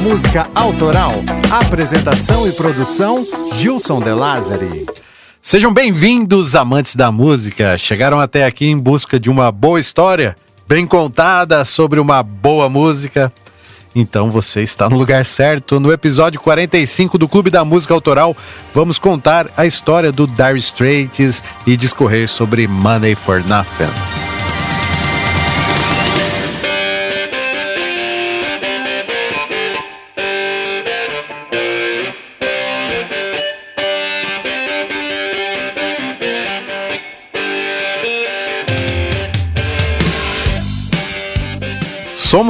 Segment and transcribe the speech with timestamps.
[0.00, 1.12] Música Autoral.
[1.50, 4.86] Apresentação e produção Gilson De Lázari.
[5.42, 7.76] Sejam bem-vindos, amantes da música.
[7.76, 10.34] Chegaram até aqui em busca de uma boa história,
[10.66, 13.30] bem contada sobre uma boa música.
[13.94, 15.78] Então você está no lugar certo.
[15.78, 18.34] No episódio 45 do Clube da Música Autoral,
[18.74, 24.19] vamos contar a história do Dire Straits e discorrer sobre Money for Nothing.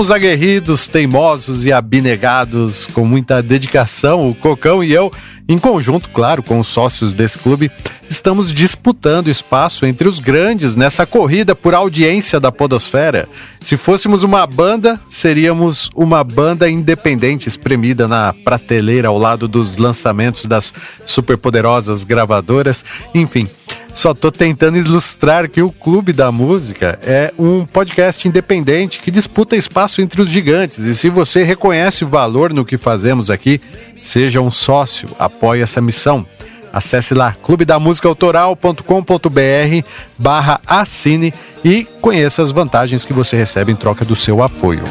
[0.00, 5.12] Somos aguerridos, teimosos e abnegados, com muita dedicação, o Cocão e eu,
[5.46, 7.70] em conjunto, claro, com os sócios desse clube,
[8.08, 13.28] estamos disputando espaço entre os grandes nessa corrida por audiência da Podosfera.
[13.60, 20.46] Se fôssemos uma banda, seríamos uma banda independente espremida na prateleira ao lado dos lançamentos
[20.46, 20.72] das
[21.04, 22.82] superpoderosas gravadoras,
[23.14, 23.46] enfim.
[23.94, 29.56] Só tô tentando ilustrar que o Clube da Música é um podcast independente que disputa
[29.56, 30.86] espaço entre os gigantes.
[30.86, 33.60] E se você reconhece valor no que fazemos aqui,
[34.00, 36.26] seja um sócio, apoie essa missão.
[36.72, 44.14] Acesse lá clubedamusicaautoral.com.br barra assine e conheça as vantagens que você recebe em troca do
[44.14, 44.84] seu apoio.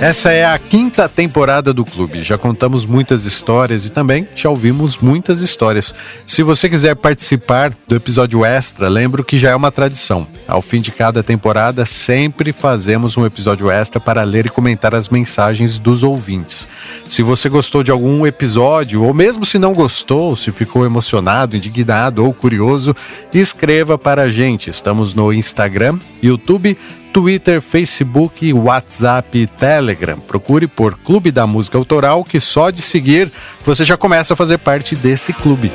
[0.00, 2.22] Essa é a quinta temporada do clube.
[2.22, 5.92] Já contamos muitas histórias e também já ouvimos muitas histórias.
[6.24, 10.24] Se você quiser participar do episódio extra, lembro que já é uma tradição.
[10.46, 15.08] Ao fim de cada temporada, sempre fazemos um episódio extra para ler e comentar as
[15.08, 16.68] mensagens dos ouvintes.
[17.04, 22.24] Se você gostou de algum episódio, ou mesmo se não gostou, se ficou emocionado, indignado
[22.24, 22.94] ou curioso,
[23.34, 24.70] escreva para a gente.
[24.70, 26.78] Estamos no Instagram, YouTube,
[27.18, 30.20] Twitter, Facebook, WhatsApp e Telegram.
[30.20, 33.32] Procure por Clube da Música Autoral, que só de seguir
[33.66, 35.72] você já começa a fazer parte desse clube.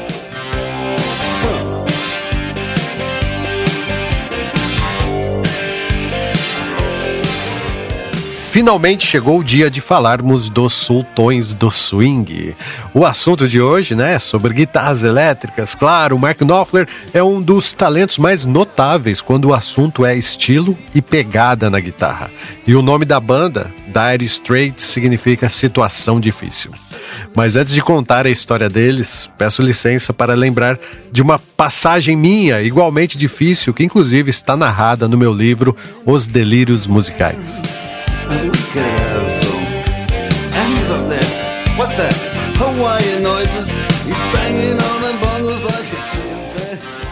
[8.54, 12.56] Finalmente chegou o dia de falarmos dos sultões do swing.
[12.94, 15.74] O assunto de hoje, né, sobre guitarras elétricas.
[15.74, 20.78] Claro, o Mark Knopfler é um dos talentos mais notáveis quando o assunto é estilo
[20.94, 22.30] e pegada na guitarra.
[22.68, 26.70] E o nome da banda, Dire Straits, significa situação difícil.
[27.36, 30.78] Mas antes de contar a história deles, peço licença para lembrar
[31.12, 35.76] de uma passagem minha, igualmente difícil, que inclusive está narrada no meu livro
[36.06, 37.83] Os Delírios Musicais.
[40.56, 41.30] And he's up there.
[41.78, 42.14] What's that?
[42.58, 43.70] Hawaiian noises.
[44.06, 47.04] He's banging on the bongos like a chimpanzee.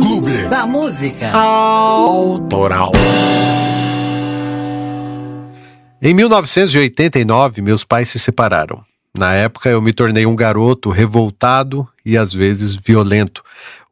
[0.00, 2.92] Clube da Música Autoral.
[6.02, 8.84] Em 1989, meus pais se separaram.
[9.16, 13.42] Na época, eu me tornei um garoto revoltado e às vezes violento.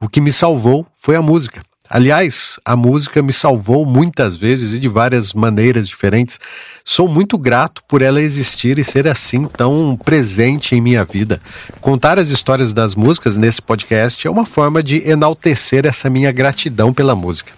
[0.01, 1.63] O que me salvou foi a música.
[1.91, 6.39] Aliás, a música me salvou muitas vezes e de várias maneiras diferentes.
[6.85, 11.41] Sou muito grato por ela existir e ser assim tão presente em minha vida.
[11.81, 16.93] Contar as histórias das músicas nesse podcast é uma forma de enaltecer essa minha gratidão
[16.93, 17.53] pela música.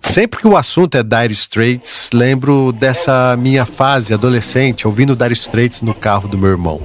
[0.00, 5.82] Sempre que o assunto é Dire Straits, lembro dessa minha fase adolescente ouvindo Dire Straits
[5.82, 6.80] no carro do meu irmão.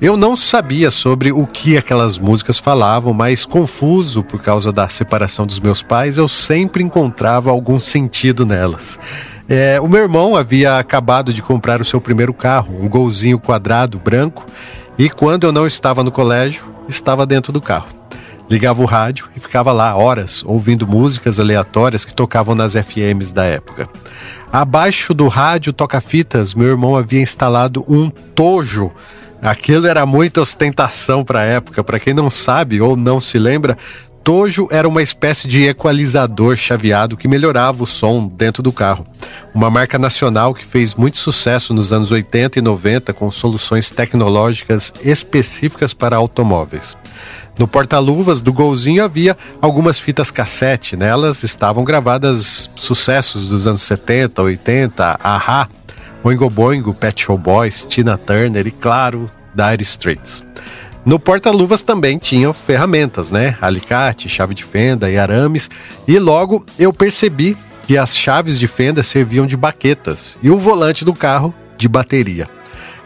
[0.00, 5.44] Eu não sabia sobre o que aquelas músicas falavam, mas confuso por causa da separação
[5.44, 8.96] dos meus pais, eu sempre encontrava algum sentido nelas.
[9.48, 13.98] É, o meu irmão havia acabado de comprar o seu primeiro carro, um golzinho quadrado
[13.98, 14.46] branco,
[14.96, 17.88] e quando eu não estava no colégio, estava dentro do carro.
[18.48, 23.44] Ligava o rádio e ficava lá horas ouvindo músicas aleatórias que tocavam nas FMs da
[23.44, 23.88] época.
[24.52, 28.92] Abaixo do rádio toca-fitas, meu irmão havia instalado um tojo
[29.40, 31.84] Aquilo era muita ostentação para a época.
[31.84, 33.78] Para quem não sabe ou não se lembra,
[34.28, 39.06] Tojo era uma espécie de equalizador chaveado que melhorava o som dentro do carro.
[39.54, 44.92] Uma marca nacional que fez muito sucesso nos anos 80 e 90 com soluções tecnológicas
[45.02, 46.96] específicas para automóveis.
[47.58, 50.94] No porta-luvas do Golzinho havia algumas fitas cassete.
[50.94, 55.68] Nelas estavam gravadas sucessos dos anos 70, 80, Ahá,
[56.22, 60.44] Oingo Boingo, Pet Show Boys, Tina Turner e, claro, Dire Straits.
[61.04, 63.56] No porta-luvas também tinham ferramentas, né?
[63.60, 65.70] Alicate, chave de fenda e arames.
[66.06, 71.04] E logo eu percebi que as chaves de fenda serviam de baquetas e o volante
[71.04, 72.46] do carro de bateria.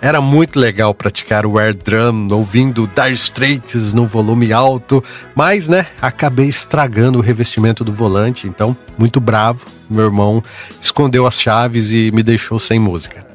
[0.04, 5.02] Era muito legal praticar o air drum ouvindo Dire Straits no volume alto,
[5.32, 10.42] mas né, acabei estragando o revestimento do volante, então muito bravo, meu irmão
[10.82, 13.31] escondeu as chaves e me deixou sem música.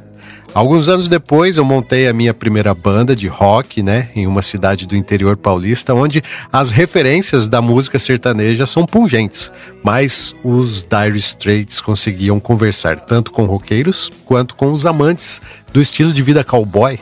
[0.57, 4.87] Alguns anos depois, eu montei a minha primeira banda de rock, né, em uma cidade
[4.87, 9.51] do interior paulista, onde as referências da música sertaneja são pungentes,
[9.83, 15.39] mas os Dire Straits conseguiam conversar tanto com roqueiros quanto com os amantes
[15.71, 16.99] do estilo de vida cowboy.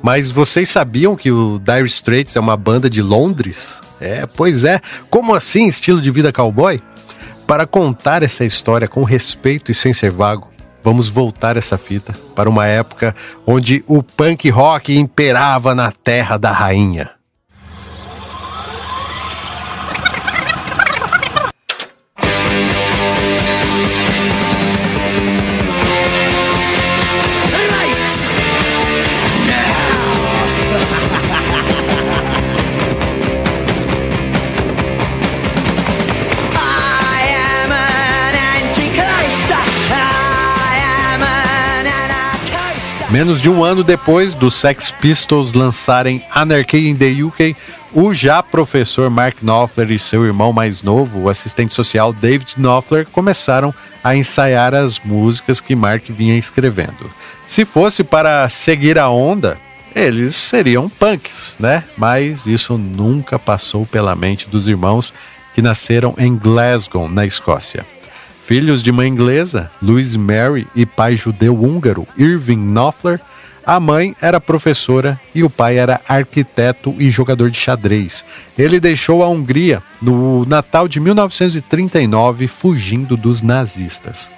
[0.00, 3.78] Mas vocês sabiam que o Dire Straits é uma banda de Londres?
[4.00, 4.80] É, pois é.
[5.10, 6.80] Como assim, estilo de vida cowboy?
[7.46, 10.55] Para contar essa história com respeito e sem ser vago,
[10.86, 13.12] vamos voltar essa fita para uma época
[13.44, 17.15] onde o punk rock imperava na terra da rainha.
[43.10, 47.56] Menos de um ano depois dos Sex Pistols lançarem Anarchy in the UK,
[47.94, 53.06] o já professor Mark Knopfler e seu irmão mais novo, o assistente social David Knopfler,
[53.06, 53.72] começaram
[54.02, 57.08] a ensaiar as músicas que Mark vinha escrevendo.
[57.46, 59.56] Se fosse para seguir a onda,
[59.94, 61.84] eles seriam punks, né?
[61.96, 65.12] Mas isso nunca passou pela mente dos irmãos
[65.54, 67.86] que nasceram em Glasgow, na Escócia.
[68.46, 73.20] Filhos de mãe inglesa, Louis Mary, e pai judeu húngaro, Irving Knopfler,
[73.66, 78.24] a mãe era professora e o pai era arquiteto e jogador de xadrez.
[78.56, 84.28] Ele deixou a Hungria no Natal de 1939, fugindo dos nazistas.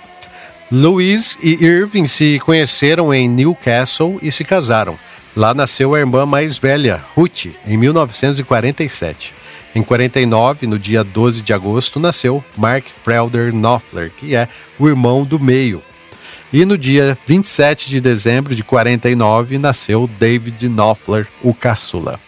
[0.72, 4.98] Louis e Irving se conheceram em Newcastle e se casaram.
[5.36, 9.34] Lá nasceu a irmã mais velha, Ruth, em 1947.
[9.78, 15.22] Em 49, no dia 12 de agosto, nasceu Mark Felder Knopfler, que é o irmão
[15.22, 15.80] do meio.
[16.52, 22.18] E no dia 27 de dezembro de 49, nasceu David Knopfler, o caçula.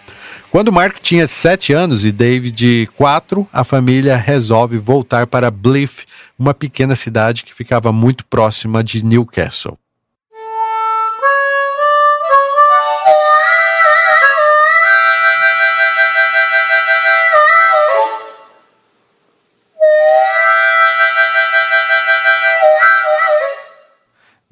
[0.48, 6.06] Quando Mark tinha 7 anos e David 4, a família resolve voltar para Blyth,
[6.38, 9.76] uma pequena cidade que ficava muito próxima de Newcastle.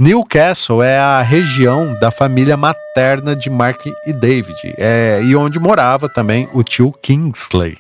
[0.00, 6.08] Newcastle é a região da família materna de Mark e David, é, e onde morava
[6.08, 7.78] também o tio Kingsley.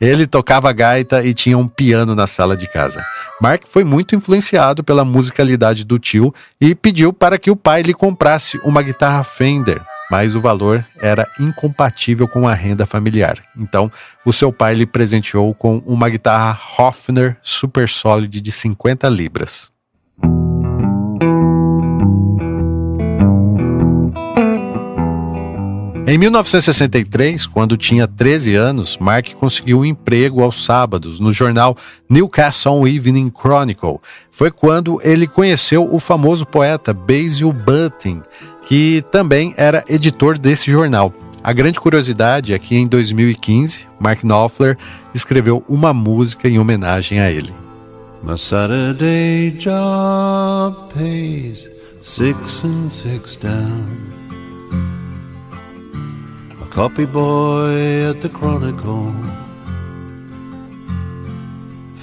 [0.00, 3.04] Ele tocava gaita e tinha um piano na sala de casa.
[3.40, 7.92] Mark foi muito influenciado pela musicalidade do tio e pediu para que o pai lhe
[7.92, 13.42] comprasse uma guitarra Fender, mas o valor era incompatível com a renda familiar.
[13.58, 13.90] Então,
[14.24, 19.74] o seu pai lhe presenteou com uma guitarra Hofner Super Solid de 50 libras.
[26.08, 31.76] Em 1963, quando tinha 13 anos, Mark conseguiu um emprego aos sábados no jornal
[32.08, 33.98] Newcastle Evening Chronicle.
[34.30, 38.22] Foi quando ele conheceu o famoso poeta Basil Bunting,
[38.68, 41.12] que também era editor desse jornal.
[41.42, 44.78] A grande curiosidade é que em 2015, Mark Knopfler
[45.12, 47.52] escreveu uma música em homenagem a ele.
[48.22, 51.68] My Saturday job pays
[52.00, 54.15] six and six down.
[56.76, 59.10] Copy boy at the Chronicle.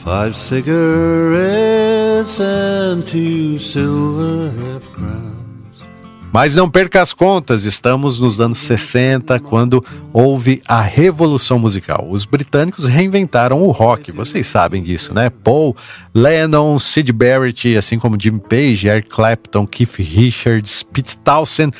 [0.04, 5.84] Five cigarettes and two silver half crowns.
[6.32, 12.08] Mas não perca as contas, estamos nos anos 60, quando houve a revolução musical.
[12.10, 15.30] Os britânicos reinventaram o rock, vocês sabem disso, né?
[15.30, 15.78] Paul,
[16.16, 21.76] Lennon, Sid Barrett, assim como Jim Page, Eric Clapton, Keith Richards, Pete Townsend,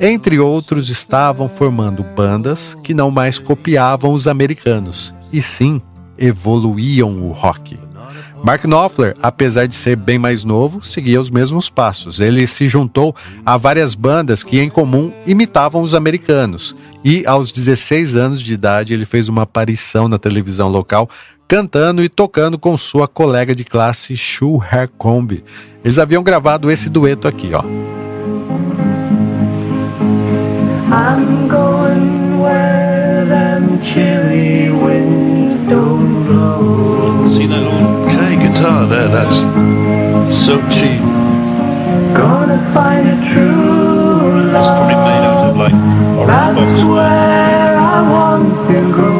[0.00, 5.80] entre outros, estavam formando bandas que não mais copiavam os americanos, e sim
[6.18, 7.78] evoluíam o rock.
[8.44, 12.20] Mark Knopfler, apesar de ser bem mais novo, seguia os mesmos passos.
[12.20, 13.14] Ele se juntou
[13.44, 16.76] a várias bandas que, em comum, imitavam os americanos.
[17.04, 21.08] E, aos 16 anos de idade, ele fez uma aparição na televisão local,
[21.48, 25.42] cantando e tocando com sua colega de classe, Shu Hercombe.
[25.82, 27.95] Eles haviam gravado esse dueto aqui, ó.
[31.08, 37.28] I'm going where and chilly winds don't blow.
[37.28, 39.06] See that old K guitar there?
[39.06, 39.36] That's
[40.36, 41.00] so cheap.
[42.12, 44.56] Gonna find a true love.
[44.56, 45.74] It's probably made out of like
[46.18, 49.15] orange That's where I want to go.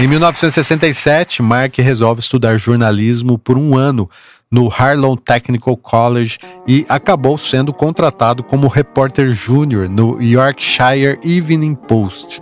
[0.00, 4.08] Em 1967, Mark resolve estudar jornalismo por um ano
[4.50, 12.40] no Harlow Technical College e acabou sendo contratado como repórter júnior no Yorkshire Evening Post.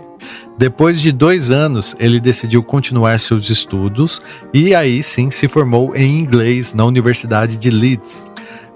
[0.57, 4.21] Depois de dois anos, ele decidiu continuar seus estudos
[4.53, 8.23] e aí sim se formou em inglês na Universidade de Leeds.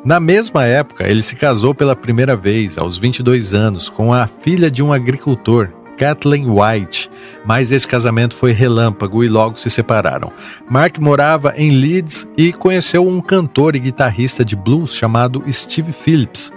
[0.03, 4.69] Na mesma época, ele se casou pela primeira vez, aos 22 anos, com a filha
[4.69, 7.09] de um agricultor, Kathleen White,
[7.45, 10.31] mas esse casamento foi relâmpago e logo se separaram.
[10.69, 16.51] Mark morava em Leeds e conheceu um cantor e guitarrista de blues chamado Steve Phillips.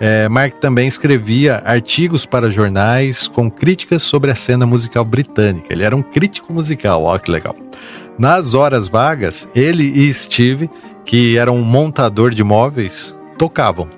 [0.00, 5.72] É, Mark também escrevia artigos para jornais com críticas sobre a cena musical britânica.
[5.72, 7.54] Ele era um crítico musical, ó que legal.
[8.18, 10.68] Nas horas vagas, ele e Steve,
[11.04, 13.88] que era um montador de móveis, tocavam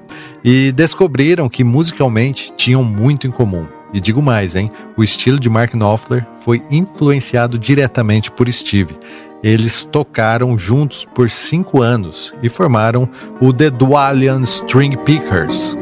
[0.45, 3.67] e descobriram que musicalmente tinham muito em comum.
[3.95, 4.73] E digo mais, hein?
[4.97, 8.99] O estilo de Mark Knopfler foi influenciado diretamente por Steve.
[9.41, 13.09] Eles tocaram juntos por cinco anos e formaram
[13.41, 15.77] o The Dwalian String Pickers.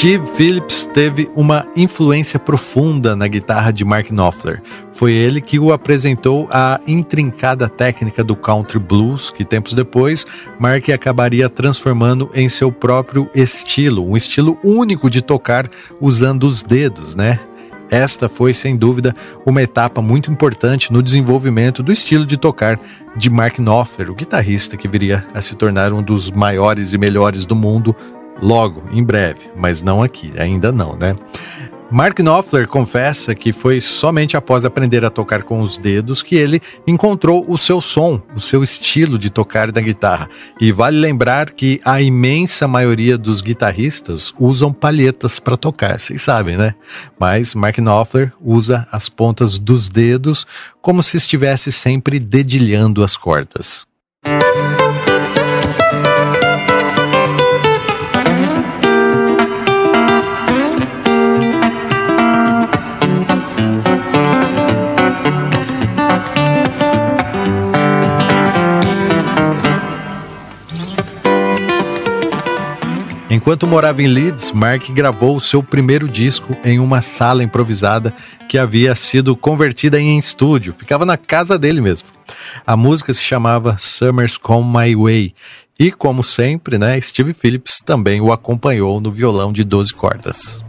[0.00, 4.62] Steve Phillips teve uma influência profunda na guitarra de Mark Knopfler.
[4.94, 10.24] Foi ele que o apresentou à intrincada técnica do country blues, que tempos depois
[10.58, 15.68] Mark acabaria transformando em seu próprio estilo, um estilo único de tocar
[16.00, 17.38] usando os dedos, né?
[17.90, 19.14] Esta foi, sem dúvida,
[19.44, 22.80] uma etapa muito importante no desenvolvimento do estilo de tocar
[23.16, 27.44] de Mark Knopfler, o guitarrista que viria a se tornar um dos maiores e melhores
[27.44, 27.94] do mundo
[28.40, 31.16] logo, em breve, mas não aqui, ainda não, né?
[31.92, 36.62] Mark Knopfler confessa que foi somente após aprender a tocar com os dedos que ele
[36.86, 40.28] encontrou o seu som, o seu estilo de tocar da guitarra.
[40.60, 46.56] E vale lembrar que a imensa maioria dos guitarristas usam palhetas para tocar, vocês sabem,
[46.56, 46.76] né?
[47.18, 50.46] Mas Mark Knopfler usa as pontas dos dedos
[50.80, 53.84] como se estivesse sempre dedilhando as cordas.
[73.40, 78.12] Enquanto morava em Leeds, Mark gravou seu primeiro disco em uma sala improvisada
[78.46, 80.74] que havia sido convertida em estúdio.
[80.76, 82.06] Ficava na casa dele mesmo.
[82.66, 85.34] A música se chamava Summers Come My Way.
[85.78, 90.62] E, como sempre, né, Steve Phillips também o acompanhou no violão de 12 cordas.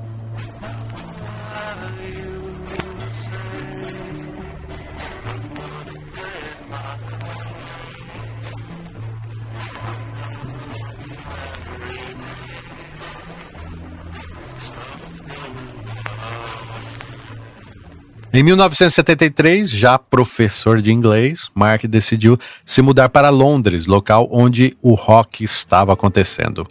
[18.34, 24.94] Em 1973, já professor de inglês, Mark decidiu se mudar para Londres, local onde o
[24.94, 26.66] rock estava acontecendo.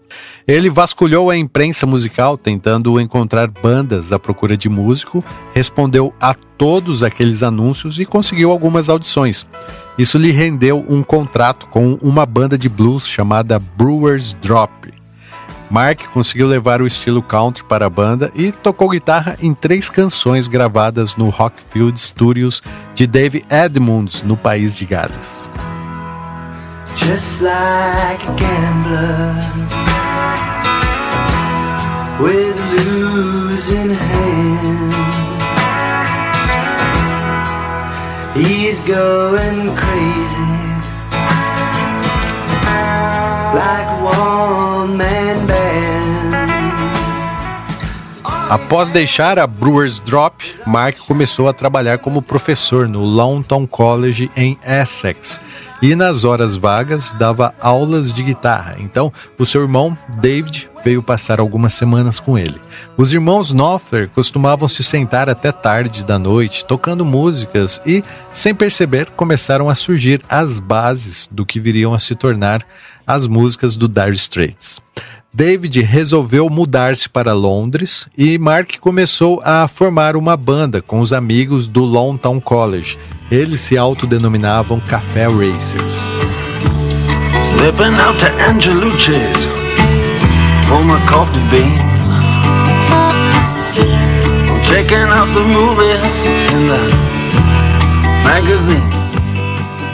[0.49, 7.03] Ele vasculhou a imprensa musical tentando encontrar bandas à procura de músico, respondeu a todos
[7.03, 9.47] aqueles anúncios e conseguiu algumas audições.
[9.99, 15.00] Isso lhe rendeu um contrato com uma banda de blues chamada Brewers Drop.
[15.71, 20.49] Mark conseguiu levar o estilo country para a banda e tocou guitarra em três canções
[20.49, 22.61] gravadas no Rockfield Studios
[22.95, 25.15] de Dave Edmunds, no país de Gales.
[26.97, 29.37] Just like a gambler
[32.21, 34.91] with losing hand.
[38.35, 40.61] He's going crazy
[43.55, 45.40] like one man
[48.51, 54.59] Após deixar a Brewers Drop, Mark começou a trabalhar como professor no Longton College em
[54.67, 55.41] Essex
[55.81, 58.75] e nas horas vagas dava aulas de guitarra.
[58.81, 62.61] Então, o seu irmão David veio passar algumas semanas com ele.
[62.97, 68.03] Os irmãos Knopfler costumavam se sentar até tarde da noite tocando músicas e,
[68.35, 72.67] sem perceber, começaram a surgir as bases do que viriam a se tornar
[73.07, 74.81] as músicas do Dire Straits.
[75.33, 81.69] David resolveu mudar-se para Londres e Mark começou a formar uma banda com os amigos
[81.69, 82.99] do Longtown College.
[83.31, 85.95] Eles se autodenominavam Café Racers.
[87.57, 89.47] Slipping out to Angelucci's
[90.69, 91.81] for my coffee beans.
[94.69, 96.01] Checking out the movies
[96.51, 97.11] in the
[98.25, 99.00] magazine.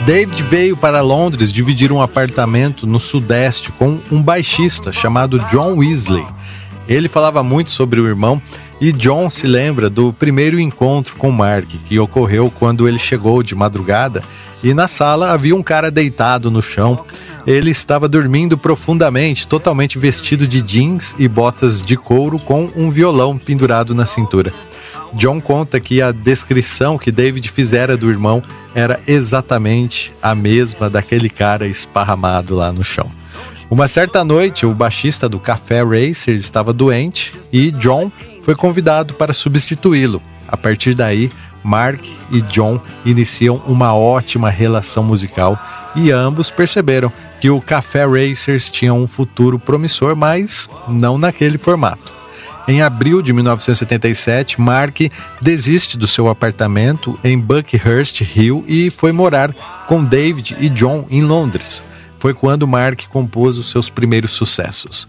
[0.07, 6.25] David veio para Londres dividir um apartamento no Sudeste com um baixista chamado John Weasley.
[6.87, 8.41] Ele falava muito sobre o irmão
[8.79, 13.53] e John se lembra do primeiro encontro com Mark, que ocorreu quando ele chegou de
[13.53, 14.23] madrugada
[14.63, 17.03] e na sala havia um cara deitado no chão.
[17.45, 23.37] Ele estava dormindo profundamente, totalmente vestido de jeans e botas de couro com um violão
[23.37, 24.53] pendurado na cintura.
[25.17, 28.43] John conta que a descrição que David fizera do irmão
[28.75, 33.11] era exatamente a mesma daquele cara esparramado lá no chão.
[33.67, 38.11] Uma certa noite, o baixista do Café Racer estava doente e John
[38.43, 40.21] foi convidado para substituí-lo.
[40.47, 41.31] A partir daí,
[41.63, 45.59] Mark e John iniciam uma ótima relação musical
[45.95, 52.16] e ambos perceberam que o Café Racers tinha um futuro promissor, mas não naquele formato.
[52.69, 54.99] Em abril de 1977, Mark
[55.41, 61.23] desiste do seu apartamento em Buckhurst Hill e foi morar com David e John em
[61.23, 61.81] Londres.
[62.19, 65.07] Foi quando Mark compôs os seus primeiros sucessos.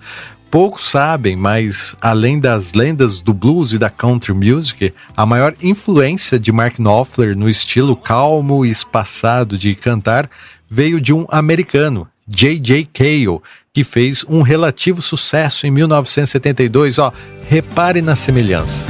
[0.48, 6.38] Poucos sabem, mas além das lendas do blues e da country music, a maior influência
[6.38, 10.30] de Mark Knopfler no estilo calmo e espaçado de cantar
[10.70, 12.88] veio de um americano, J.J.
[12.92, 13.40] Cale,
[13.72, 16.98] que fez um relativo sucesso em 1972.
[16.98, 17.12] Ó,
[17.48, 18.84] repare na semelhança.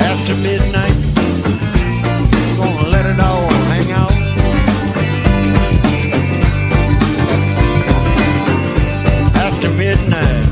[0.00, 0.94] After midnight,
[2.56, 4.12] gonna let it all hang out.
[9.36, 10.50] After midnight,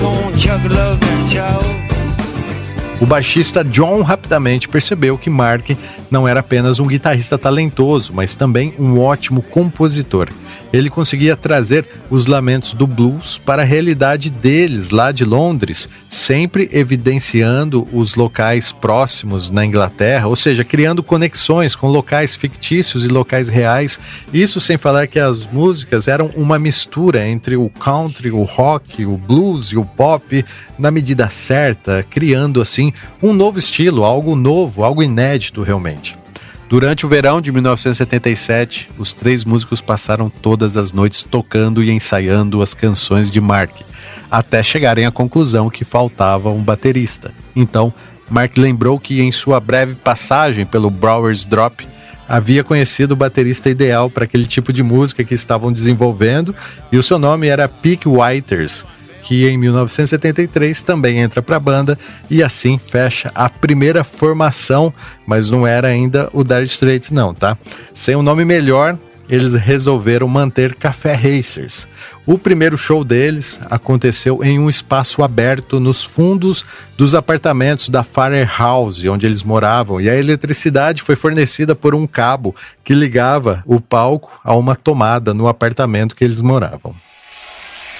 [0.00, 1.64] gonna chug love and shout.
[3.00, 5.74] O baixista John rapidamente percebeu que Mark
[6.10, 10.28] não era apenas um guitarrista talentoso, mas também um ótimo compositor.
[10.72, 16.68] Ele conseguia trazer os lamentos do blues para a realidade deles lá de Londres, sempre
[16.72, 23.48] evidenciando os locais próximos na Inglaterra, ou seja, criando conexões com locais fictícios e locais
[23.48, 23.98] reais.
[24.32, 29.16] Isso sem falar que as músicas eram uma mistura entre o country, o rock, o
[29.16, 30.44] blues e o pop
[30.78, 32.92] na medida certa, criando assim
[33.22, 35.99] um novo estilo, algo novo, algo inédito realmente.
[36.70, 42.62] Durante o verão de 1977, os três músicos passaram todas as noites tocando e ensaiando
[42.62, 43.72] as canções de Mark,
[44.30, 47.34] até chegarem à conclusão que faltava um baterista.
[47.56, 47.92] Então,
[48.30, 51.88] Mark lembrou que em sua breve passagem pelo Browers Drop,
[52.28, 56.54] havia conhecido o baterista ideal para aquele tipo de música que estavam desenvolvendo,
[56.92, 58.84] e o seu nome era Peak Whiters
[59.30, 61.96] que em 1973 também entra para a banda
[62.28, 64.92] e assim fecha a primeira formação,
[65.24, 67.56] mas não era ainda o Dire Straits não, tá?
[67.94, 71.86] Sem um nome melhor, eles resolveram manter Café Racers.
[72.26, 76.64] O primeiro show deles aconteceu em um espaço aberto nos fundos
[76.98, 82.04] dos apartamentos da Farrer House, onde eles moravam, e a eletricidade foi fornecida por um
[82.04, 86.96] cabo que ligava o palco a uma tomada no apartamento que eles moravam.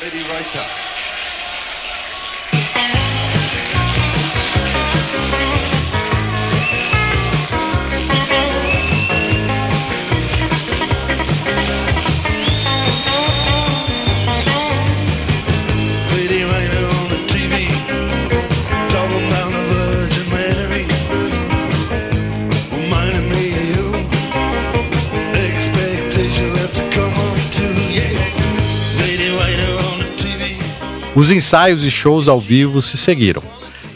[0.02, 0.24] Lady
[31.50, 33.42] ensaios e shows ao vivo se seguiram.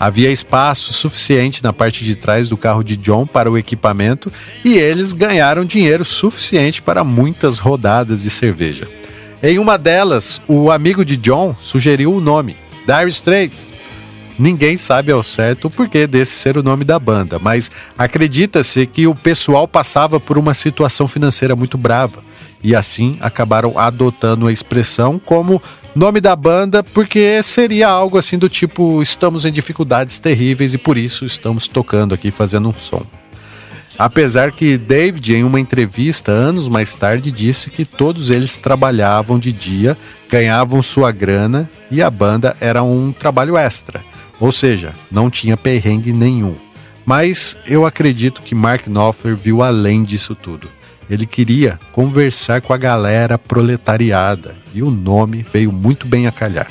[0.00, 4.32] Havia espaço suficiente na parte de trás do carro de John para o equipamento
[4.64, 8.88] e eles ganharam dinheiro suficiente para muitas rodadas de cerveja.
[9.40, 12.56] Em uma delas, o amigo de John sugeriu o nome,
[12.88, 13.70] Dire Straits.
[14.36, 19.06] Ninguém sabe ao certo o porquê desse ser o nome da banda, mas acredita-se que
[19.06, 22.20] o pessoal passava por uma situação financeira muito brava
[22.64, 25.62] e assim acabaram adotando a expressão como
[25.94, 30.98] Nome da banda porque seria algo assim do tipo estamos em dificuldades terríveis e por
[30.98, 33.06] isso estamos tocando aqui fazendo um som.
[33.96, 39.52] Apesar que David, em uma entrevista anos mais tarde, disse que todos eles trabalhavam de
[39.52, 39.96] dia,
[40.28, 44.02] ganhavam sua grana e a banda era um trabalho extra,
[44.40, 46.56] ou seja, não tinha perrengue nenhum.
[47.06, 50.68] Mas eu acredito que Mark Knopfler viu além disso tudo.
[51.08, 56.70] Ele queria conversar com a galera proletariada e o nome veio muito bem a calhar.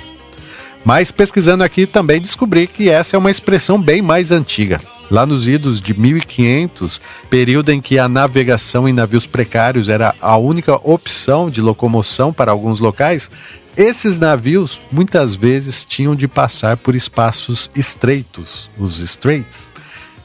[0.84, 4.82] Mas pesquisando aqui também descobri que essa é uma expressão bem mais antiga.
[5.10, 10.38] Lá nos idos de 1500, período em que a navegação em navios precários era a
[10.38, 13.30] única opção de locomoção para alguns locais,
[13.78, 19.72] esses navios muitas vezes tinham de passar por espaços estreitos, os straits.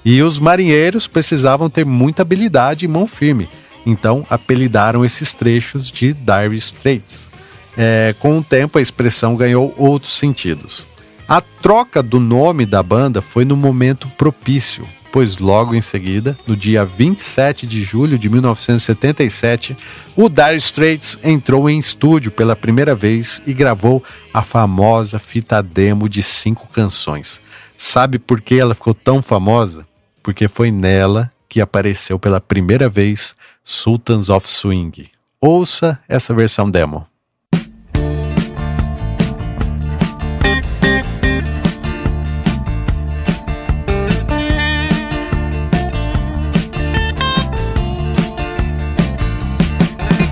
[0.04, 3.48] E os marinheiros precisavam ter muita habilidade e mão firme,
[3.84, 7.28] então apelidaram esses trechos de Dire Straits.
[7.76, 10.84] É, com o tempo, a expressão ganhou outros sentidos.
[11.28, 16.56] A troca do nome da banda foi no momento propício, pois logo em seguida, no
[16.56, 19.76] dia 27 de julho de 1977,
[20.16, 26.08] o Dire Straits entrou em estúdio pela primeira vez e gravou a famosa fita demo
[26.08, 27.40] de cinco canções.
[27.76, 29.86] Sabe por que ela ficou tão famosa?
[30.22, 33.34] Porque foi nela que apareceu pela primeira vez
[33.70, 35.10] Sultans of Swing.
[35.38, 37.06] Ouça essa versão demo.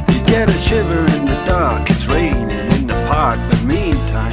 [0.09, 4.33] You get a shiver in the dark, it's raining in the park, but meantime,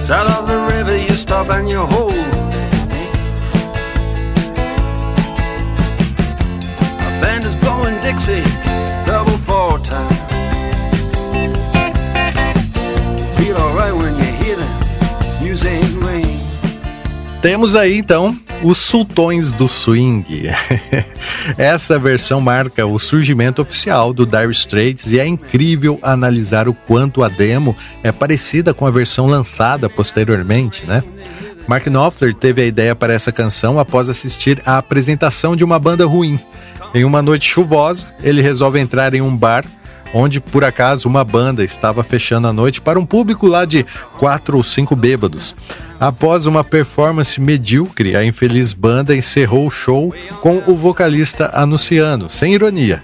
[0.00, 2.25] south of the river, you stop and you hold.
[9.04, 10.08] Double four time.
[13.36, 16.40] Feel alright when you hear the music ring.
[17.42, 20.24] Temos aí então os Sultões do Swing.
[21.58, 27.22] Essa versão marca o surgimento oficial do Dire Straits e é incrível analisar o quanto
[27.22, 31.04] a demo é parecida com a versão lançada posteriormente, né?
[31.68, 36.06] Mark Knopfler teve a ideia para essa canção após assistir à apresentação de uma banda
[36.06, 36.40] ruim.
[36.96, 39.66] Em uma noite chuvosa, ele resolve entrar em um bar
[40.14, 43.84] onde por acaso uma banda estava fechando a noite para um público lá de
[44.16, 45.54] quatro ou cinco bêbados.
[46.00, 52.54] Após uma performance medíocre, a infeliz banda encerrou o show com o vocalista anunciando, sem
[52.54, 53.02] ironia,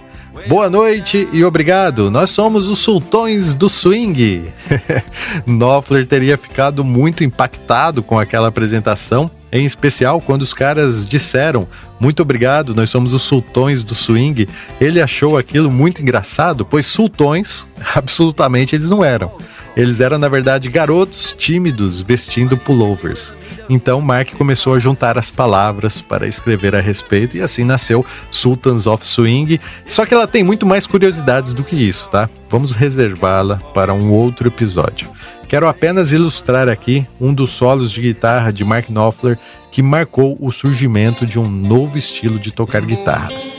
[0.48, 2.10] Boa noite e obrigado.
[2.10, 4.50] Nós somos os Sultões do Swing.
[5.46, 11.68] Knopfler teria ficado muito impactado com aquela apresentação, em especial quando os caras disseram
[12.00, 14.48] muito obrigado, nós somos os sultões do swing.
[14.80, 19.30] Ele achou aquilo muito engraçado, pois sultões, absolutamente eles não eram.
[19.76, 23.32] Eles eram, na verdade, garotos tímidos vestindo pullovers.
[23.70, 28.86] Então Mark começou a juntar as palavras para escrever a respeito e assim nasceu Sultans
[28.86, 29.60] of Swing.
[29.86, 32.28] Só que ela tem muito mais curiosidades do que isso, tá?
[32.50, 35.08] Vamos reservá-la para um outro episódio.
[35.52, 39.38] Quero apenas ilustrar aqui um dos solos de guitarra de Mark Knopfler
[39.70, 43.51] que marcou o surgimento de um novo estilo de tocar guitarra.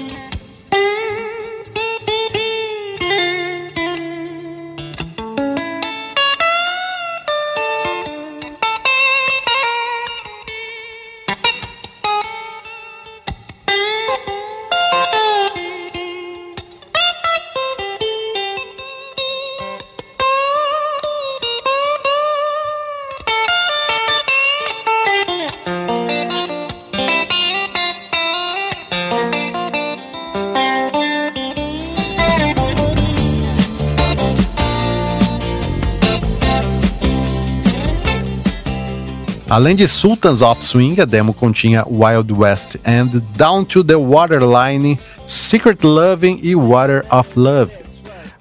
[39.54, 44.98] Além de Sultans of Swing, a demo continha Wild West and Down to the Waterline,
[45.28, 47.72] Secret Loving e Water of Love.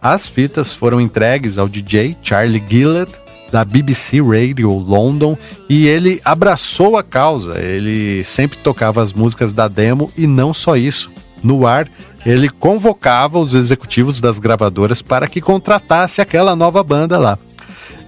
[0.01, 3.12] As fitas foram entregues ao DJ Charlie Gillett
[3.51, 5.37] da BBC Radio London
[5.68, 7.61] e ele abraçou a causa.
[7.61, 11.11] Ele sempre tocava as músicas da demo e não só isso.
[11.42, 11.90] No ar,
[12.25, 17.38] ele convocava os executivos das gravadoras para que contratasse aquela nova banda lá.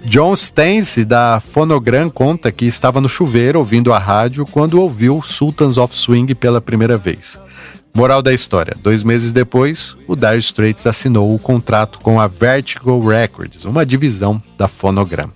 [0.04, 5.78] John Stance, da Phonogram, conta que estava no chuveiro ouvindo a rádio quando ouviu Sultans
[5.78, 7.38] of Swing pela primeira vez.
[7.94, 13.08] Moral da história: dois meses depois, o Dire Straits assinou o contrato com a Vertigo
[13.08, 15.30] Records, uma divisão da Phonogram.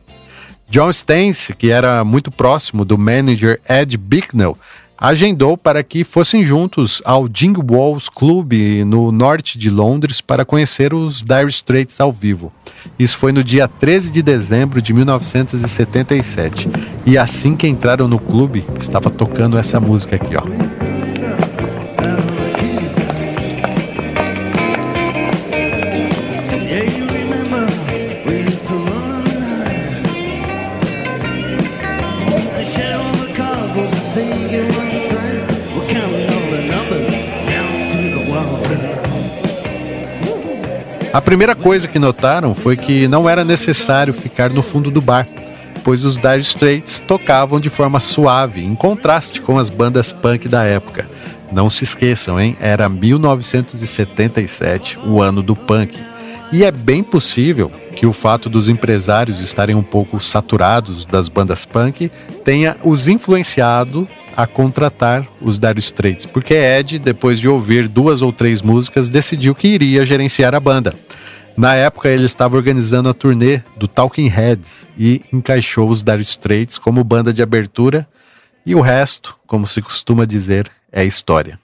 [0.68, 4.56] John Stance, que era muito próximo do manager Ed Bicknell,
[4.98, 8.52] agendou para que fossem juntos ao Dingwalls Club
[8.84, 12.52] no norte de Londres para conhecer os Dire Straits ao vivo.
[12.98, 16.68] Isso foi no dia 13 de dezembro de 1977.
[17.06, 20.87] E assim que entraram no clube, estava tocando essa música aqui, ó.
[41.12, 45.26] A primeira coisa que notaram foi que não era necessário ficar no fundo do bar,
[45.82, 50.64] pois os Dire Straits tocavam de forma suave, em contraste com as bandas punk da
[50.64, 51.08] época.
[51.50, 52.58] Não se esqueçam, hein?
[52.60, 55.98] Era 1977, o ano do punk.
[56.52, 61.64] E é bem possível que o fato dos empresários estarem um pouco saturados das bandas
[61.64, 62.08] punk
[62.44, 64.06] tenha os influenciado
[64.36, 69.52] a contratar os Dire Straits, porque Ed, depois de ouvir duas ou três músicas, decidiu
[69.52, 70.94] que iria gerenciar a banda.
[71.56, 76.78] Na época, ele estava organizando a turnê do Talking Heads e encaixou os Dire Straits
[76.78, 78.06] como banda de abertura,
[78.64, 81.58] e o resto, como se costuma dizer, é história.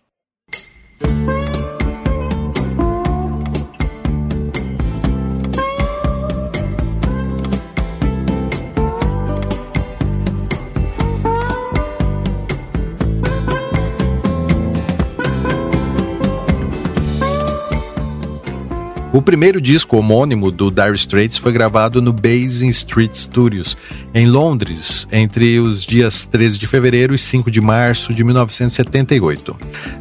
[19.15, 23.77] O primeiro disco homônimo do Dire Straits foi gravado no Basin Street Studios,
[24.13, 29.57] em Londres, entre os dias 13 de fevereiro e 5 de março de 1978.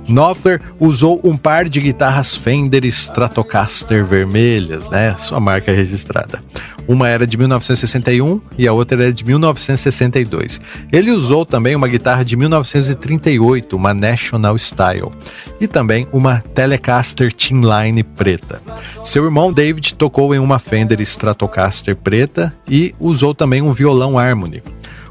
[0.07, 6.43] Knopfler usou um par de guitarras Fender Stratocaster vermelhas, né, sua marca registrada.
[6.87, 10.59] Uma era de 1961 e a outra era de 1962.
[10.91, 15.11] Ele usou também uma guitarra de 1938, uma National Style,
[15.59, 18.61] e também uma Telecaster Line preta.
[19.03, 24.61] Seu irmão David tocou em uma Fender Stratocaster preta e usou também um violão Harmony.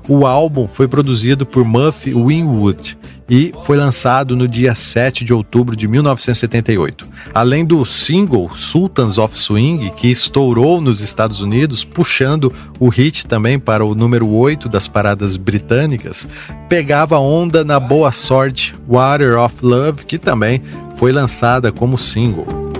[0.09, 2.99] O álbum foi produzido por Muffy Winwood
[3.33, 7.09] e foi lançado no dia 7 de outubro de 1978.
[7.33, 13.59] Além do single Sultans of Swing, que estourou nos Estados Unidos, puxando o hit também
[13.59, 16.29] para o número 8 das paradas britânicas,
[16.69, 20.61] pegava onda na boa sorte Water of Love, que também
[20.99, 22.72] foi lançada como single.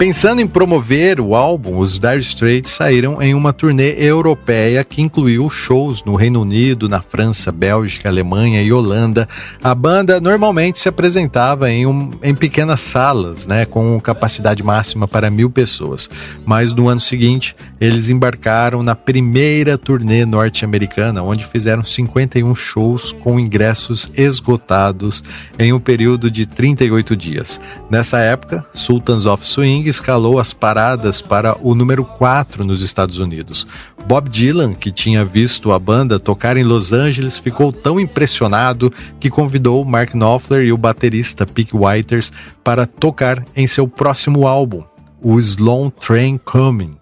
[0.00, 5.50] Pensando em promover o álbum, os Dire Straits saíram em uma turnê europeia que incluiu
[5.50, 9.28] shows no Reino Unido, na França, Bélgica, Alemanha e Holanda.
[9.62, 15.28] A banda normalmente se apresentava em, um, em pequenas salas, né, com capacidade máxima para
[15.28, 16.08] mil pessoas.
[16.46, 23.38] Mas no ano seguinte, eles embarcaram na primeira turnê norte-americana, onde fizeram 51 shows com
[23.38, 25.22] ingressos esgotados
[25.58, 27.60] em um período de 38 dias.
[27.90, 33.66] Nessa época, Sultans of Swing escalou as paradas para o número 4 nos Estados Unidos.
[34.06, 39.28] Bob Dylan, que tinha visto a banda tocar em Los Angeles, ficou tão impressionado que
[39.28, 42.32] convidou Mark Knopfler e o baterista Pick Whiters
[42.64, 44.82] para tocar em seu próximo álbum,
[45.20, 47.00] o Sloan Train Coming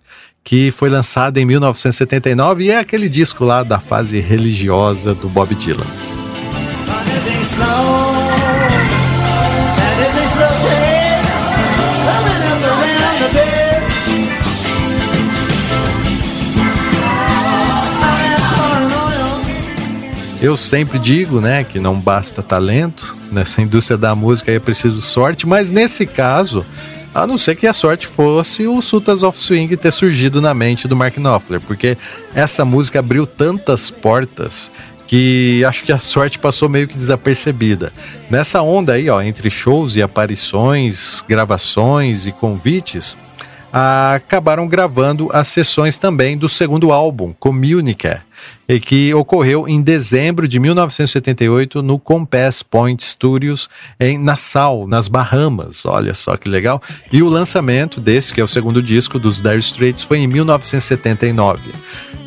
[0.48, 5.54] que foi lançado em 1979 e é aquele disco lá da fase religiosa do Bob
[5.54, 5.84] Dylan.
[20.40, 25.44] Eu sempre digo, né, que não basta talento, nessa indústria da música é preciso sorte,
[25.48, 26.64] mas nesse caso,
[27.12, 30.86] a não ser que a sorte fosse o Sultans of Swing ter surgido na mente
[30.86, 31.98] do Mark Knopfler, porque
[32.32, 34.70] essa música abriu tantas portas
[35.08, 37.92] que acho que a sorte passou meio que desapercebida.
[38.30, 43.16] Nessa onda aí, ó, entre shows e aparições, gravações e convites,
[43.72, 48.27] acabaram gravando as sessões também do segundo álbum, Communicare,
[48.68, 55.86] e que ocorreu em dezembro de 1978 no Compass Point Studios em Nassau, nas Bahamas.
[55.86, 56.82] Olha só que legal.
[57.10, 61.70] E o lançamento desse, que é o segundo disco dos Dire Straits, foi em 1979.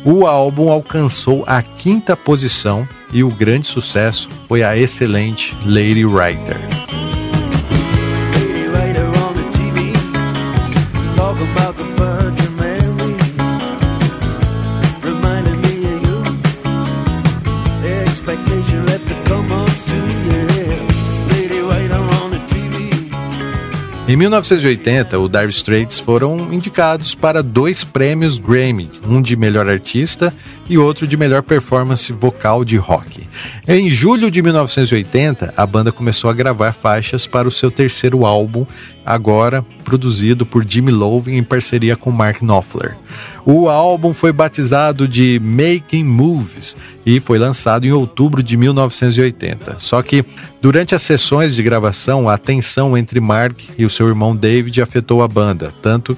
[0.04, 6.81] O álbum alcançou a quinta posição e o grande sucesso foi a excelente Lady Writer.
[24.12, 30.34] Em 1980, o Dire Straits foram indicados para dois prêmios Grammy, um de melhor artista
[30.68, 33.21] e outro de melhor performance vocal de rock.
[33.66, 38.66] Em julho de 1980, a banda começou a gravar faixas para o seu terceiro álbum,
[39.04, 42.96] agora produzido por Jimmy Lovin em parceria com Mark Knopfler.
[43.44, 49.78] O álbum foi batizado de Making Moves e foi lançado em outubro de 1980.
[49.78, 50.24] Só que
[50.60, 55.22] durante as sessões de gravação, a tensão entre Mark e o seu irmão David afetou
[55.22, 56.16] a banda, tanto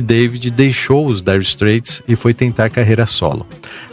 [0.00, 3.46] David deixou os Dire Straits e foi tentar carreira solo.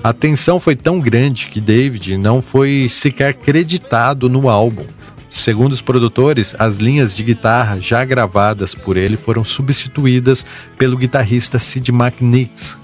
[0.04, 4.86] A tensão foi tão grande que David não foi sequer creditado no álbum.
[5.30, 10.46] Segundo os produtores, as linhas de guitarra já gravadas por ele foram substituídas
[10.78, 12.78] pelo guitarrista Sid McNix.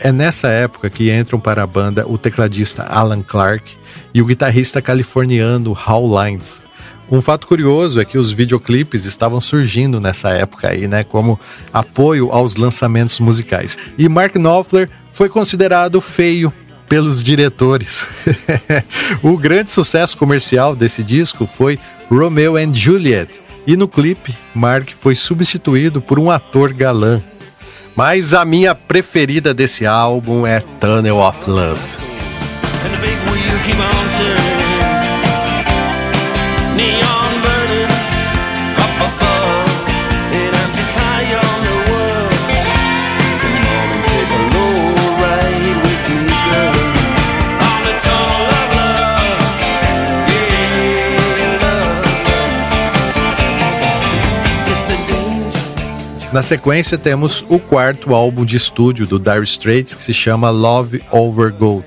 [0.00, 3.72] É nessa época que entram para a banda o tecladista Alan Clark
[4.12, 6.63] e o guitarrista californiano Hal Lines.
[7.10, 11.38] Um fato curioso é que os videoclipes estavam surgindo nessa época aí, né, como
[11.72, 13.76] apoio aos lançamentos musicais.
[13.98, 16.52] E Mark Knopfler foi considerado feio
[16.88, 18.02] pelos diretores.
[19.22, 21.78] o grande sucesso comercial desse disco foi
[22.10, 27.22] Romeo and Juliet, e no clipe, Mark foi substituído por um ator galã.
[27.96, 31.80] Mas a minha preferida desse álbum é Tunnel of Love.
[56.34, 61.00] Na sequência, temos o quarto álbum de estúdio do Dire Straits, que se chama Love
[61.12, 61.86] Over Gold.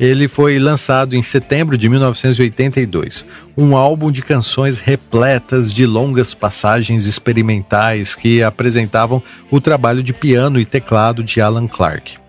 [0.00, 7.06] Ele foi lançado em setembro de 1982, um álbum de canções repletas de longas passagens
[7.06, 12.21] experimentais que apresentavam o trabalho de piano e teclado de Alan Clark.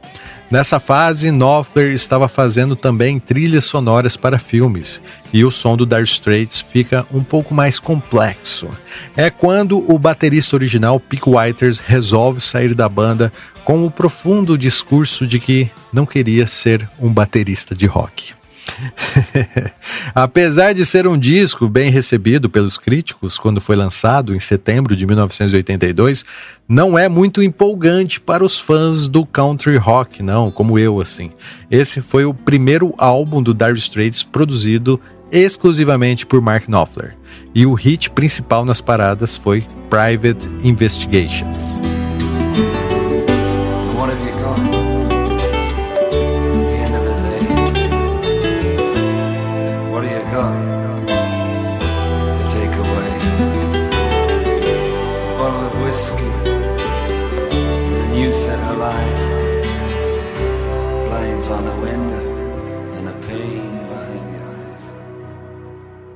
[0.54, 5.02] Nessa fase, Knopfler estava fazendo também trilhas sonoras para filmes,
[5.34, 8.70] e o som do Dire Straits fica um pouco mais complexo.
[9.18, 13.34] É quando o baterista original Pick Withers resolve sair da banda
[13.66, 18.36] com o profundo discurso de que não queria ser um baterista de rock.
[20.14, 25.06] Apesar de ser um disco bem recebido pelos críticos quando foi lançado em setembro de
[25.06, 26.26] 1982,
[26.68, 31.32] não é muito empolgante para os fãs do country rock, não, como eu assim.
[31.70, 35.00] Esse foi o primeiro álbum do Dire Straits produzido
[35.32, 37.16] exclusivamente por Mark Knopfler,
[37.56, 41.80] e o hit principal nas paradas foi Private Investigations.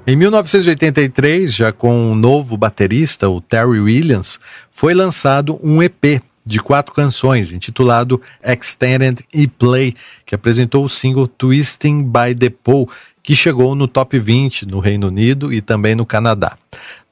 [0.10, 4.40] Em 1983, já com um novo baterista, o Terry Williams,
[4.72, 9.94] foi lançado um EP de quatro canções, intitulado Extended e Play,
[10.26, 12.88] que apresentou o single Twisting by the Pole,
[13.22, 16.58] que chegou no top 20 no Reino Unido e também no Canadá.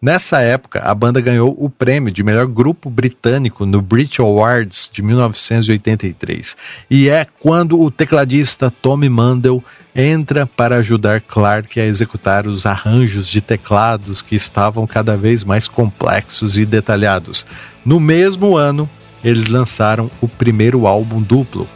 [0.01, 5.01] Nessa época, a banda ganhou o prêmio de melhor grupo britânico no Brit Awards de
[5.01, 6.55] 1983.
[6.89, 9.61] E é quando o tecladista Tommy Mandel
[9.95, 15.67] entra para ajudar Clark a executar os arranjos de teclados que estavam cada vez mais
[15.67, 17.45] complexos e detalhados.
[17.85, 18.89] No mesmo ano,
[19.23, 21.67] eles lançaram o primeiro álbum duplo,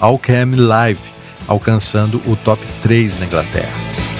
[0.00, 1.00] Alchemy Live,
[1.46, 4.17] alcançando o top 3 na Inglaterra.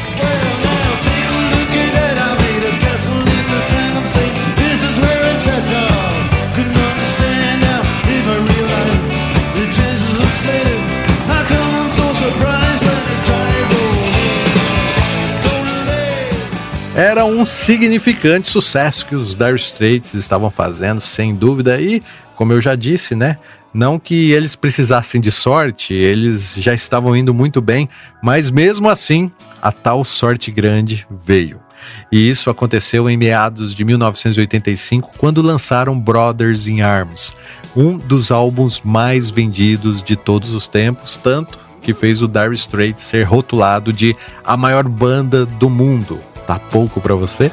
[17.28, 22.02] Um significante sucesso que os Dire Straits estavam fazendo, sem dúvida, e,
[22.34, 23.38] como eu já disse, né?
[23.72, 27.88] Não que eles precisassem de sorte, eles já estavam indo muito bem,
[28.22, 31.60] mas mesmo assim, a tal sorte grande veio.
[32.10, 37.34] E isso aconteceu em meados de 1985, quando lançaram Brothers in Arms,
[37.76, 43.04] um dos álbuns mais vendidos de todos os tempos, tanto que fez o Dire Straits
[43.04, 46.20] ser rotulado de a maior banda do mundo.
[46.48, 47.52] Tá pouco pra você?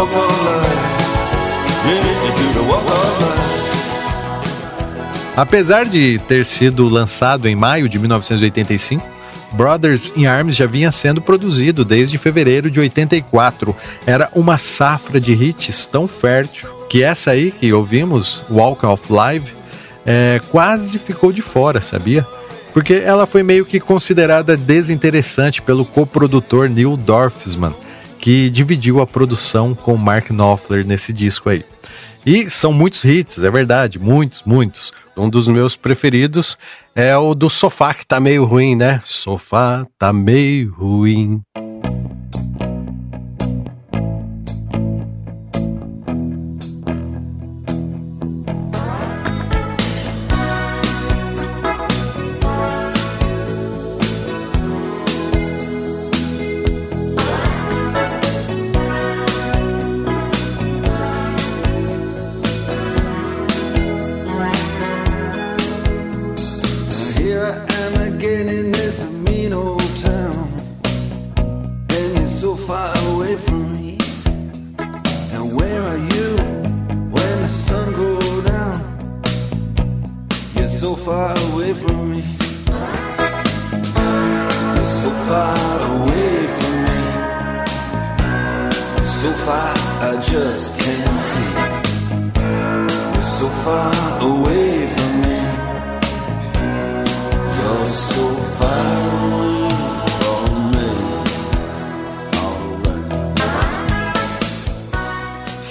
[0.00, 0.80] Walk of life.
[1.84, 2.00] They
[2.32, 3.40] do the walk of life.
[5.36, 9.06] Apesar de ter sido lançado em maio de 1985,
[9.52, 13.76] Brothers in Arms já vinha sendo produzido desde fevereiro de 84.
[14.06, 19.52] Era uma safra de hits tão fértil que essa aí que ouvimos, Walk of Life,
[20.06, 22.26] é, quase ficou de fora, sabia?
[22.72, 27.74] Porque ela foi meio que considerada desinteressante pelo coprodutor Neil Dorfman,
[28.20, 31.64] que dividiu a produção com Mark Knopfler nesse disco aí.
[32.24, 34.92] E são muitos hits, é verdade, muitos, muitos.
[35.16, 36.56] Um dos meus preferidos
[36.94, 39.00] é o do sofá que tá meio ruim, né?
[39.04, 41.40] Sofá tá meio ruim.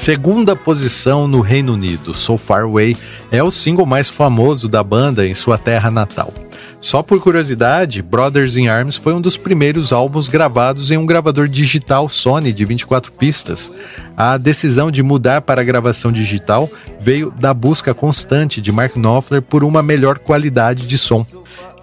[0.09, 2.95] Segunda posição no Reino Unido, So Far Away
[3.29, 6.33] é o single mais famoso da banda em sua terra natal.
[6.81, 11.47] Só por curiosidade, Brothers in Arms foi um dos primeiros álbuns gravados em um gravador
[11.47, 13.71] digital Sony de 24 pistas.
[14.17, 16.67] A decisão de mudar para a gravação digital
[16.99, 21.23] veio da busca constante de Mark Knopfler por uma melhor qualidade de som.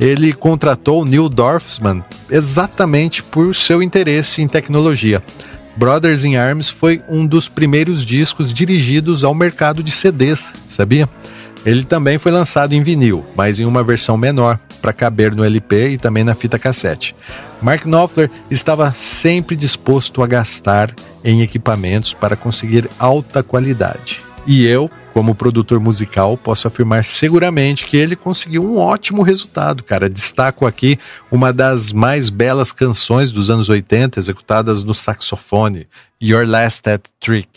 [0.00, 5.22] Ele contratou Neil Dorfman exatamente por seu interesse em tecnologia.
[5.76, 11.08] Brothers in Arms foi um dos primeiros discos dirigidos ao mercado de CDs, sabia?
[11.66, 15.90] Ele também foi lançado em vinil, mas em uma versão menor, para caber no LP
[15.90, 17.14] e também na fita cassete.
[17.60, 24.22] Mark Knopfler estava sempre disposto a gastar em equipamentos para conseguir alta qualidade.
[24.46, 30.10] E eu, como produtor musical, posso afirmar seguramente que ele conseguiu um ótimo resultado, cara.
[30.10, 30.98] Destaco aqui
[31.32, 35.88] uma das mais belas canções dos anos 80 executadas no saxofone,
[36.22, 37.48] Your Last Hat Trick.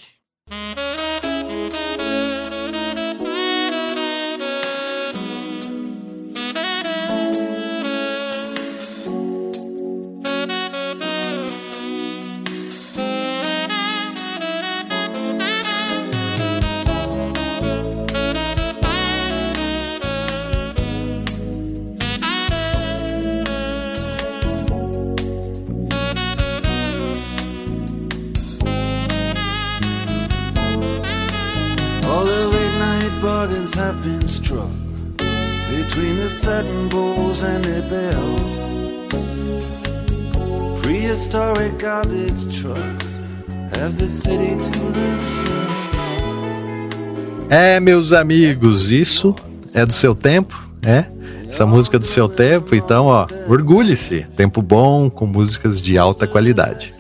[47.90, 49.34] Meus amigos, isso
[49.74, 51.06] é do seu tempo, é?
[51.50, 54.28] Essa música é do seu tempo, então, ó, orgulhe-se.
[54.38, 56.92] Tempo bom, com músicas de alta qualidade.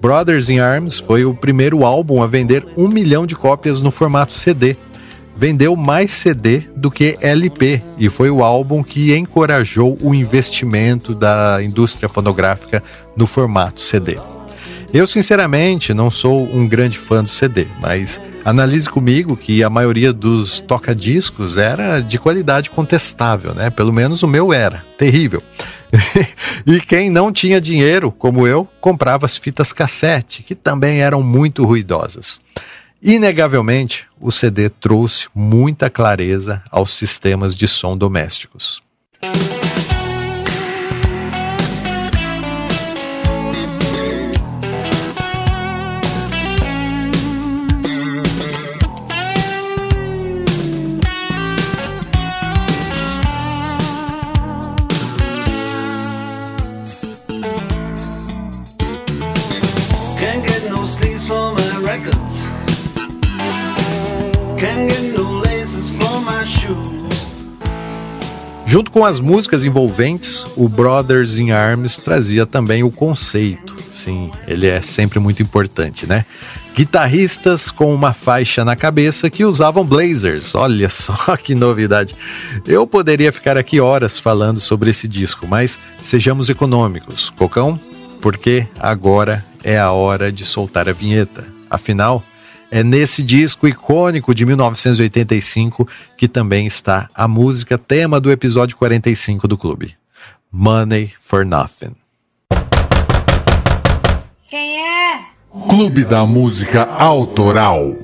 [0.00, 4.32] Brothers in Arms foi o primeiro álbum a vender um milhão de cópias no formato
[4.32, 4.76] CD.
[5.36, 11.62] Vendeu mais CD do que LP e foi o álbum que encorajou o investimento da
[11.62, 12.82] indústria fonográfica
[13.16, 14.18] no formato CD.
[14.92, 20.12] Eu, sinceramente, não sou um grande fã do CD, mas analise comigo que a maioria
[20.12, 23.70] dos toca-discos era de qualidade contestável, né?
[23.70, 24.84] Pelo menos o meu era.
[24.98, 25.42] Terrível.
[26.66, 31.64] e quem não tinha dinheiro, como eu, comprava as fitas cassete, que também eram muito
[31.64, 32.38] ruidosas.
[33.02, 38.82] Inegavelmente, o CD trouxe muita clareza aos sistemas de som domésticos.
[68.72, 73.76] Junto com as músicas envolventes, o Brothers in Arms trazia também o conceito.
[73.78, 76.24] Sim, ele é sempre muito importante, né?
[76.74, 80.54] Guitarristas com uma faixa na cabeça que usavam blazers.
[80.54, 82.16] Olha só que novidade.
[82.66, 87.78] Eu poderia ficar aqui horas falando sobre esse disco, mas sejamos econômicos, Cocão,
[88.22, 91.44] porque agora é a hora de soltar a vinheta.
[91.68, 92.24] Afinal,
[92.72, 99.46] é nesse disco icônico de 1985 que também está a música tema do episódio 45
[99.46, 99.94] do clube.
[100.50, 101.94] Money for Nothing.
[104.48, 105.20] Quem é?
[105.68, 107.94] Clube da Música Autoral.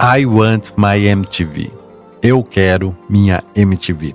[0.00, 1.72] I want my MTV.
[2.22, 4.14] Eu quero minha MTV.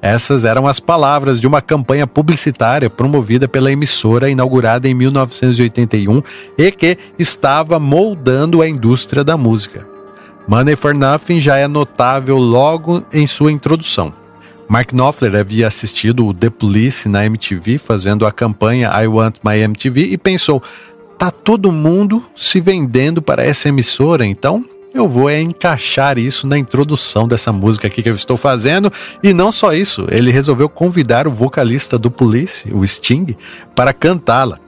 [0.00, 6.22] Essas eram as palavras de uma campanha publicitária promovida pela emissora inaugurada em 1981
[6.56, 9.86] e que estava moldando a indústria da música.
[10.48, 14.14] Money for Nothing já é notável logo em sua introdução.
[14.66, 19.58] Mark Knopfler havia assistido o The Police na MTV fazendo a campanha I Want My
[19.58, 20.62] MTV e pensou:
[21.18, 26.58] tá todo mundo se vendendo para essa emissora, então eu vou é encaixar isso na
[26.58, 28.92] introdução dessa música aqui que eu estou fazendo.
[29.22, 33.36] E não só isso, ele resolveu convidar o vocalista do Police, o Sting,
[33.74, 34.58] para cantá-la.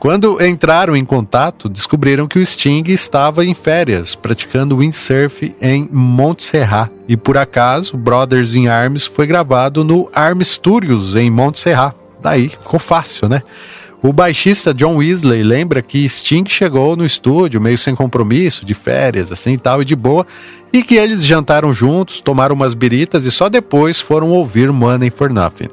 [0.00, 6.90] Quando entraram em contato, descobriram que o Sting estava em férias, praticando windsurf em Montserrat.
[7.06, 11.94] E por acaso, Brothers in Arms foi gravado no Arm Studios, em Montserrat.
[12.22, 13.42] Daí ficou fácil, né?
[14.02, 19.30] O baixista John Weasley lembra que Sting chegou no estúdio meio sem compromisso, de férias,
[19.30, 20.26] assim e tal, e de boa,
[20.72, 25.28] e que eles jantaram juntos, tomaram umas biritas e só depois foram ouvir Money for
[25.30, 25.68] Nothing.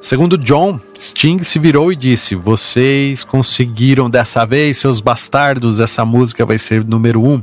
[0.00, 6.46] Segundo John, Sting se virou e disse: Vocês conseguiram dessa vez, seus bastardos, essa música
[6.46, 7.42] vai ser número um.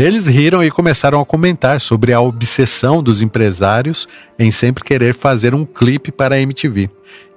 [0.00, 5.54] Eles riram e começaram a comentar sobre a obsessão dos empresários em sempre querer fazer
[5.54, 6.88] um clipe para a MTV.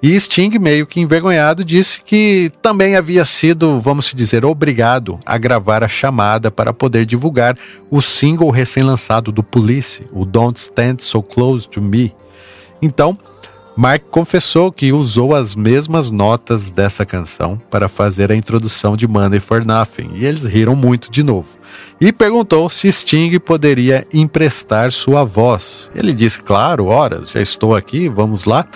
[0.02, 5.84] E Sting, meio que envergonhado, disse que também havia sido, vamos dizer, obrigado a gravar
[5.84, 7.54] a chamada para poder divulgar
[7.90, 12.14] o single recém-lançado do Police, o Don't Stand So Close to Me.
[12.80, 13.18] Então,
[13.76, 19.40] Mark confessou que usou as mesmas notas dessa canção para fazer a introdução de Money
[19.40, 21.53] for Nothing, e eles riram muito de novo.
[22.00, 25.90] E perguntou se Sting poderia emprestar sua voz.
[25.94, 28.66] Ele disse: Claro, horas, já estou aqui, vamos lá.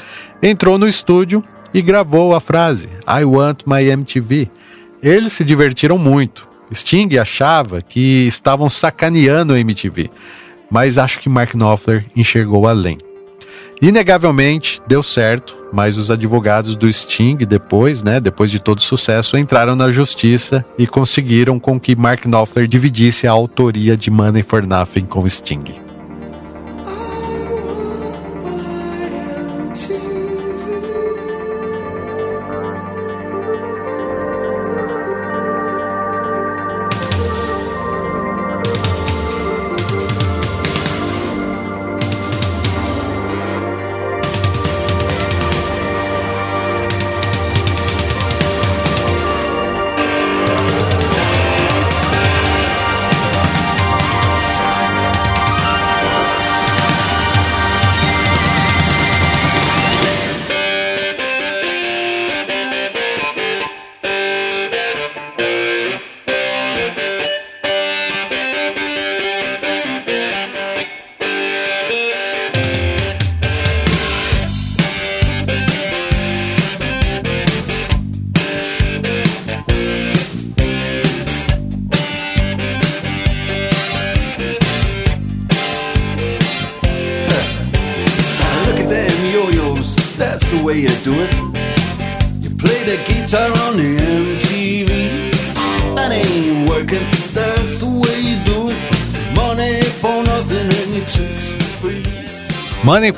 [0.43, 1.43] Entrou no estúdio
[1.75, 4.51] e gravou a frase I want my MTV.
[5.03, 6.49] Eles se divertiram muito.
[6.73, 10.11] Sting achava que estavam sacaneando a MTV,
[10.71, 12.99] mas acho que Mark Knopfler enxergou além.
[13.81, 19.39] Inegavelmente deu certo, mas os advogados do Sting depois, né, depois de todo o sucesso,
[19.39, 24.67] entraram na justiça e conseguiram com que Mark Knopfler dividisse a autoria de Money for
[24.67, 25.88] Nothing com Sting.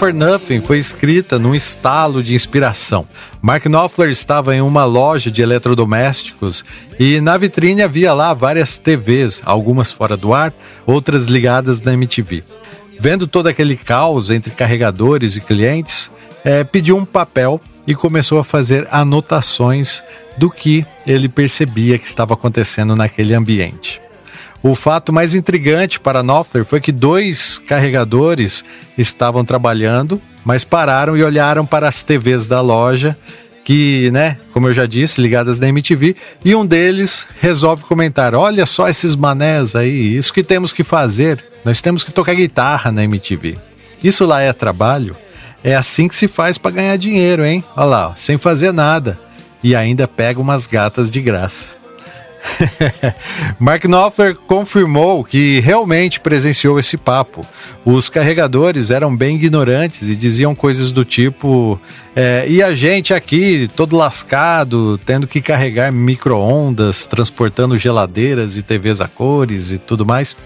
[0.00, 3.06] For Nothing foi escrita num estalo de inspiração.
[3.42, 6.64] Mark Knopfler estava em uma loja de eletrodomésticos
[6.98, 10.54] e na vitrine havia lá várias TVs, algumas fora do ar,
[10.86, 12.42] outras ligadas na MTV.
[12.98, 16.10] Vendo todo aquele caos entre carregadores e clientes,
[16.46, 20.02] eh, pediu um papel e começou a fazer anotações
[20.38, 24.00] do que ele percebia que estava acontecendo naquele ambiente.
[24.62, 28.62] O fato mais intrigante para Knopfler foi que dois carregadores
[28.98, 33.16] estavam trabalhando, mas pararam e olharam para as TVs da loja,
[33.64, 38.66] que, né, como eu já disse, ligadas na MTV, e um deles resolve comentar: Olha
[38.66, 43.04] só esses manés aí, isso que temos que fazer, nós temos que tocar guitarra na
[43.04, 43.56] MTV.
[44.04, 45.16] Isso lá é trabalho?
[45.64, 47.62] É assim que se faz para ganhar dinheiro, hein?
[47.76, 49.18] Olha lá, sem fazer nada.
[49.62, 51.68] E ainda pega umas gatas de graça.
[53.58, 57.42] Mark Knopfler confirmou que realmente presenciou esse papo.
[57.84, 61.80] Os carregadores eram bem ignorantes e diziam coisas do tipo:
[62.14, 69.00] é, e a gente aqui, todo lascado, tendo que carregar micro-ondas, transportando geladeiras e TVs
[69.00, 70.36] a cores e tudo mais.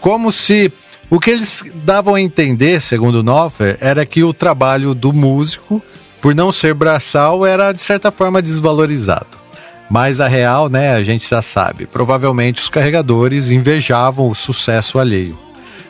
[0.00, 0.72] Como se
[1.10, 5.82] o que eles davam a entender, segundo Knopfler, era que o trabalho do músico,
[6.20, 9.45] por não ser braçal, era de certa forma desvalorizado.
[9.88, 11.86] Mas a real, né, a gente já sabe.
[11.86, 15.38] Provavelmente os carregadores invejavam o sucesso alheio.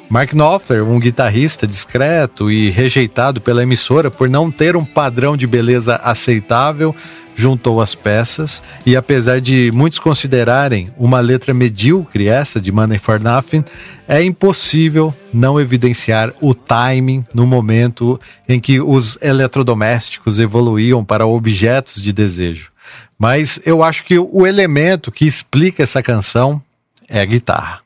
[0.09, 5.47] Mark Knopfler, um guitarrista discreto e rejeitado pela emissora por não ter um padrão de
[5.47, 6.95] beleza aceitável,
[7.35, 13.21] juntou as peças e apesar de muitos considerarem uma letra medíocre essa de Money for
[13.21, 13.65] Nothing,
[14.09, 18.19] é impossível não evidenciar o timing no momento
[18.49, 22.76] em que os eletrodomésticos evoluíam para objetos de desejo.
[23.19, 26.63] Mas eu acho que o elemento que explica essa canção
[27.09, 27.86] é a guitarra.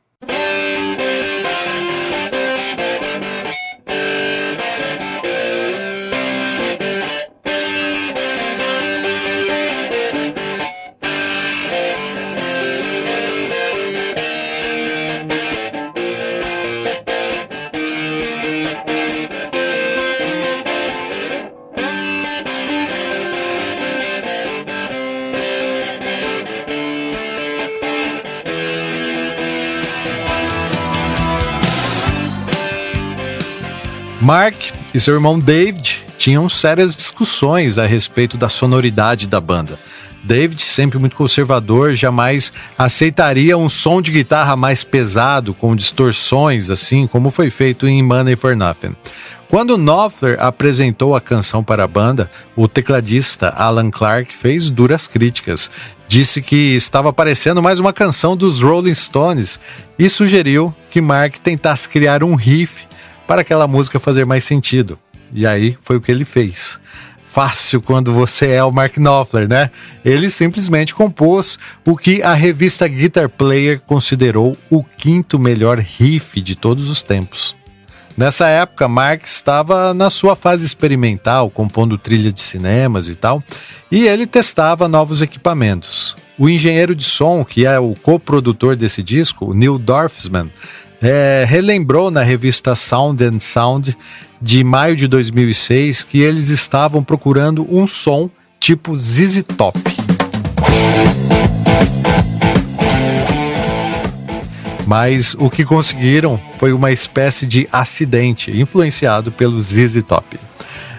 [34.20, 34.54] Mark
[34.92, 39.78] e seu irmão David tinham sérias discussões a respeito da sonoridade da banda.
[40.22, 47.06] David, sempre muito conservador, jamais aceitaria um som de guitarra mais pesado, com distorções, assim
[47.06, 48.94] como foi feito em Money for Nothing.
[49.48, 55.70] Quando Knopfler apresentou a canção para a banda, o tecladista Alan Clark fez duras críticas.
[56.06, 59.58] Disse que estava parecendo mais uma canção dos Rolling Stones
[59.98, 62.90] e sugeriu que Mark tentasse criar um riff
[63.30, 64.98] para aquela música fazer mais sentido.
[65.32, 66.80] E aí foi o que ele fez.
[67.32, 69.70] Fácil quando você é o Mark Knopfler, né?
[70.04, 71.56] Ele simplesmente compôs
[71.86, 77.54] o que a revista Guitar Player considerou o quinto melhor riff de todos os tempos.
[78.16, 83.40] Nessa época, Mark estava na sua fase experimental, compondo trilha de cinemas e tal,
[83.92, 86.16] e ele testava novos equipamentos.
[86.36, 90.50] O engenheiro de som, que é o coprodutor desse disco, Neil Dorfman,
[91.02, 93.96] é, relembrou na revista Sound and Sound
[94.40, 99.78] de maio de 2006 que eles estavam procurando um som tipo ZZ Top.
[104.86, 110.36] Mas o que conseguiram foi uma espécie de acidente influenciado pelo ZZ Top.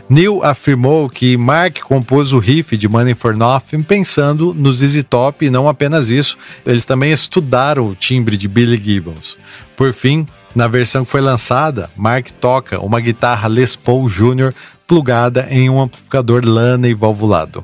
[0.09, 5.45] Neil afirmou que Mark compôs o riff de Money for Nothing pensando no ZZ Top
[5.45, 9.37] e não apenas isso, eles também estudaram o timbre de Billy Gibbons.
[9.81, 14.53] Por fim, na versão que foi lançada, Mark toca uma guitarra Les Paul Jr.
[14.85, 17.63] plugada em um amplificador Laney valvulado.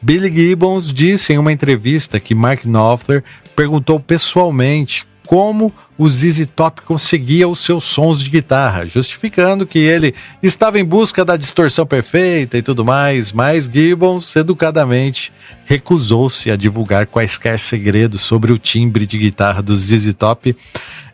[0.00, 3.24] Billy Gibbons disse em uma entrevista que Mark Knopfler
[3.56, 10.14] perguntou pessoalmente como o ZZ Top conseguia os seus sons de guitarra, justificando que ele
[10.42, 15.30] estava em busca da distorção perfeita e tudo mais, mas Gibbons educadamente
[15.66, 20.56] recusou-se a divulgar quaisquer segredos sobre o timbre de guitarra dos ZZ Top.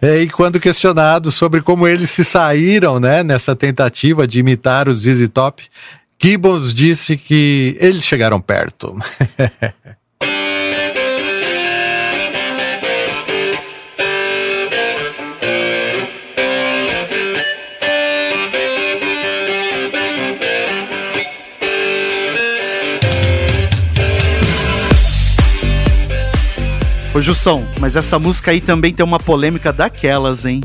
[0.01, 5.29] E quando questionado sobre como eles se saíram né, nessa tentativa de imitar os ZZ
[5.29, 5.61] Top,
[6.23, 8.97] Gibbons disse que eles chegaram perto.
[27.15, 30.61] Ô Jussão, mas essa música aí também tem uma polêmica daquelas, hein?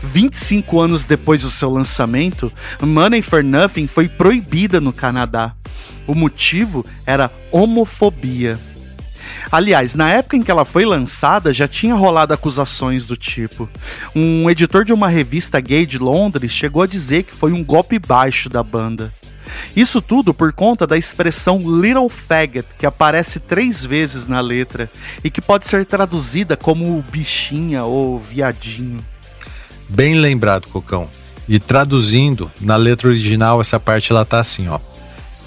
[0.00, 5.56] 25 anos depois do seu lançamento, Money for Nothing foi proibida no Canadá.
[6.06, 8.60] O motivo era homofobia.
[9.50, 13.68] Aliás, na época em que ela foi lançada, já tinha rolado acusações do tipo.
[14.14, 17.98] Um editor de uma revista gay de Londres chegou a dizer que foi um golpe
[17.98, 19.12] baixo da banda.
[19.74, 24.90] Isso tudo por conta da expressão little faggot, que aparece três vezes na letra
[25.22, 29.04] e que pode ser traduzida como bichinha ou viadinho.
[29.88, 31.08] Bem lembrado, Cocão.
[31.48, 34.78] E traduzindo, na letra original, essa parte ela tá assim, ó.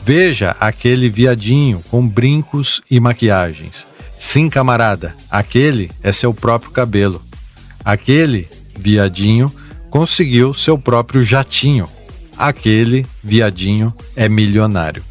[0.04, 3.86] Veja aquele viadinho com brincos e maquiagens.
[4.20, 7.22] Sim, camarada, aquele é seu próprio cabelo.
[7.86, 8.47] Aquele
[8.78, 9.52] viadinho
[9.91, 11.88] conseguiu seu próprio jatinho.
[12.38, 15.04] Aquele viadinho é milionário.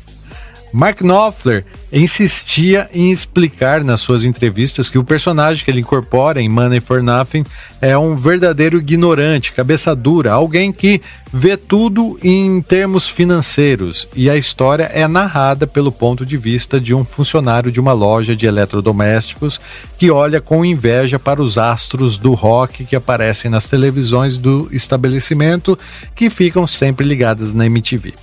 [0.72, 6.48] Mark Knopfler insistia em explicar nas suas entrevistas que o personagem que ele incorpora em
[6.48, 7.44] Money for Nothing
[7.80, 11.00] é um verdadeiro ignorante, cabeça dura, alguém que
[11.32, 16.94] vê tudo em termos financeiros e a história é narrada pelo ponto de vista de
[16.94, 19.60] um funcionário de uma loja de eletrodomésticos
[19.98, 25.76] que olha com inveja para os astros do rock que aparecem nas televisões do estabelecimento
[26.14, 28.14] que ficam sempre ligadas na MTV.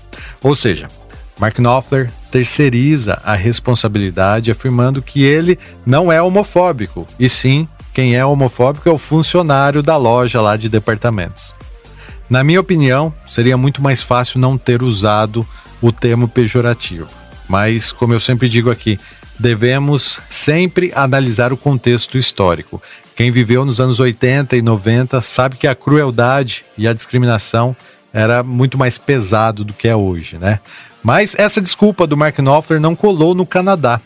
[0.41, 0.88] Ou seja,
[1.40, 8.26] Mark Knopfler terceiriza a responsabilidade, afirmando que ele não é homofóbico, e sim, quem é
[8.26, 11.54] homofóbico é o funcionário da loja lá de departamentos.
[12.30, 15.48] Na minha opinião, seria muito mais fácil não ter usado
[15.82, 17.08] o termo pejorativo.
[17.48, 19.00] Mas, como eu sempre digo aqui,
[19.40, 22.82] devemos sempre analisar o contexto histórico.
[23.16, 27.76] Quem viveu nos anos 80 e 90 sabe que a crueldade e a discriminação
[28.14, 30.60] era muito mais pesado do que é hoje, né?
[31.08, 34.01] Mas essa desculpa do Mark Knopfler não colou no Canadá.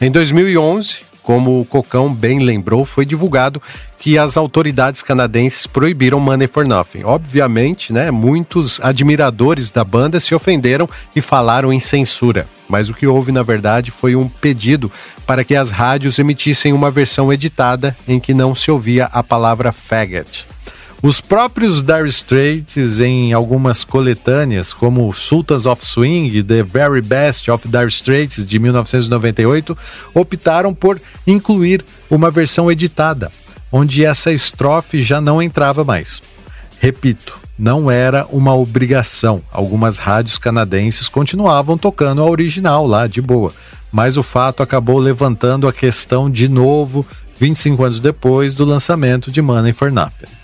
[0.00, 3.60] Em 2011, como o Cocão bem lembrou, foi divulgado
[3.98, 7.02] que as autoridades canadenses proibiram Money for Nothing.
[7.02, 12.46] Obviamente, né, muitos admiradores da banda se ofenderam e falaram em censura.
[12.68, 14.92] Mas o que houve, na verdade, foi um pedido
[15.26, 19.72] para que as rádios emitissem uma versão editada em que não se ouvia a palavra
[19.72, 20.46] faggot.
[21.06, 27.68] Os próprios Dire Straits, em algumas coletâneas, como Sultans of Swing, The Very Best of
[27.68, 29.76] Dire Straits, de 1998,
[30.14, 33.30] optaram por incluir uma versão editada,
[33.70, 36.22] onde essa estrofe já não entrava mais.
[36.80, 39.42] Repito, não era uma obrigação.
[39.52, 43.52] Algumas rádios canadenses continuavam tocando a original lá, de boa.
[43.92, 47.06] Mas o fato acabou levantando a questão de novo,
[47.38, 50.43] 25 anos depois do lançamento de Money for Nothing.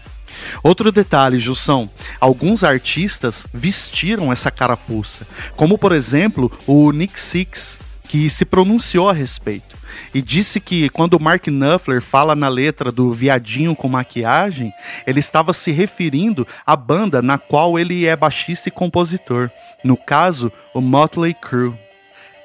[0.62, 1.90] Outro detalhe, Jussão,
[2.20, 5.26] alguns artistas vestiram essa carapuça,
[5.56, 9.80] como por exemplo o Nick Six, que se pronunciou a respeito
[10.14, 14.72] e disse que quando o Mark Knopfler fala na letra do viadinho com maquiagem,
[15.06, 19.50] ele estava se referindo à banda na qual ele é baixista e compositor,
[19.84, 21.74] no caso, o Motley Crue.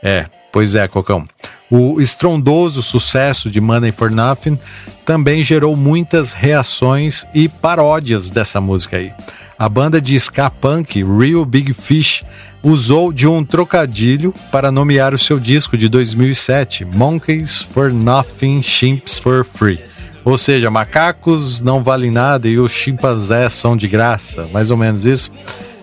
[0.04, 1.28] É, pois é, Cocão.
[1.70, 4.58] O estrondoso sucesso de Money for Nothing
[5.06, 9.12] também gerou muitas reações e paródias dessa música aí.
[9.58, 12.24] A banda de ska punk Real Big Fish
[12.62, 19.18] usou de um trocadilho para nomear o seu disco de 2007, Monkeys for Nothing, Chimps
[19.18, 19.80] for Free.
[20.26, 25.06] Ou seja, macacos não valem nada e os chimpanzés são de graça, mais ou menos
[25.06, 25.32] isso.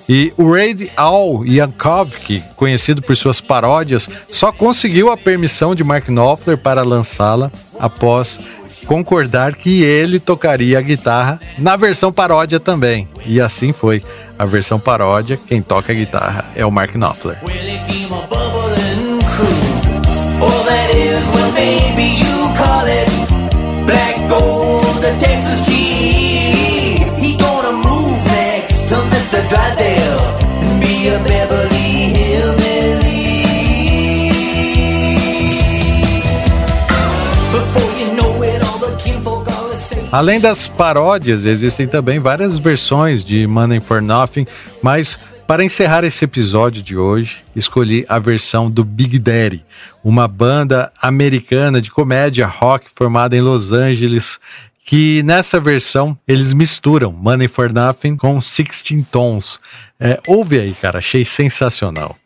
[0.09, 6.07] E o Raid Al Yankovic, conhecido por suas paródias, só conseguiu a permissão de Mark
[6.07, 8.39] Knopfler para lançá-la após
[8.87, 13.09] concordar que ele tocaria a guitarra na versão paródia também.
[13.25, 14.03] E assim foi.
[14.39, 17.39] A versão paródia, quem toca a guitarra é o Mark Knopfler.
[23.85, 26.72] Black gold, the Texas tea.
[29.49, 30.21] Drysdale
[30.63, 33.43] and be a Beverly Hillbilly.
[37.51, 39.43] Before you know it, all the kinfolk.
[40.13, 44.47] Além das paródias, existem também várias versões de Money for Nothing,
[44.83, 45.17] mas
[45.47, 49.65] para encerrar esse episódio de hoje, escolhi a versão do Big Daddy,
[50.05, 54.39] uma banda americana de comédia rock formada em Los Angeles,
[54.85, 59.61] que nessa versão eles misturam Money for Nothing com 16 Tons.
[59.99, 62.17] É, ouve aí, cara, achei sensacional.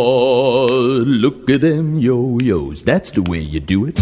[0.00, 2.82] Lord, look at them yo-yos.
[2.82, 4.00] That's the way you do it.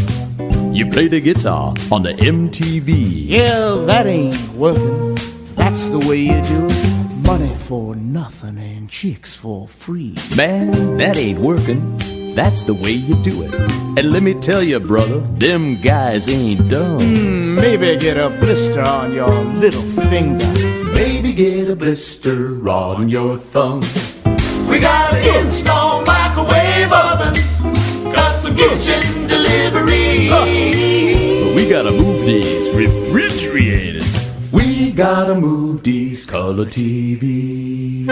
[0.72, 3.28] You play the guitar on the MTV.
[3.28, 5.16] Yeah, that ain't working.
[5.56, 7.26] That's the way you do it.
[7.26, 10.14] Money for nothing and chicks for free.
[10.36, 11.98] Man, that ain't working.
[12.36, 13.54] That's the way you do it.
[13.98, 17.00] And let me tell you, brother, them guys ain't dumb.
[17.00, 19.80] Hmm, maybe get a blister on your little
[20.10, 20.44] finger.
[20.92, 23.80] Maybe get a blister on your thumb.
[24.68, 27.62] We gotta install microwave ovens,
[28.14, 30.28] custom kitchen delivery.
[30.28, 34.18] But we gotta move these refrigerators.
[34.52, 38.06] We gotta move these color TVs.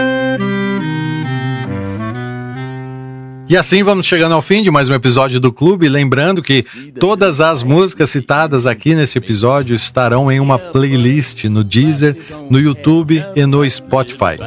[3.47, 5.87] E assim vamos chegando ao fim de mais um episódio do Clube.
[5.87, 6.65] Lembrando que
[6.99, 12.17] todas as músicas citadas aqui nesse episódio estarão em uma playlist no Deezer,
[12.49, 14.37] no YouTube e no Spotify.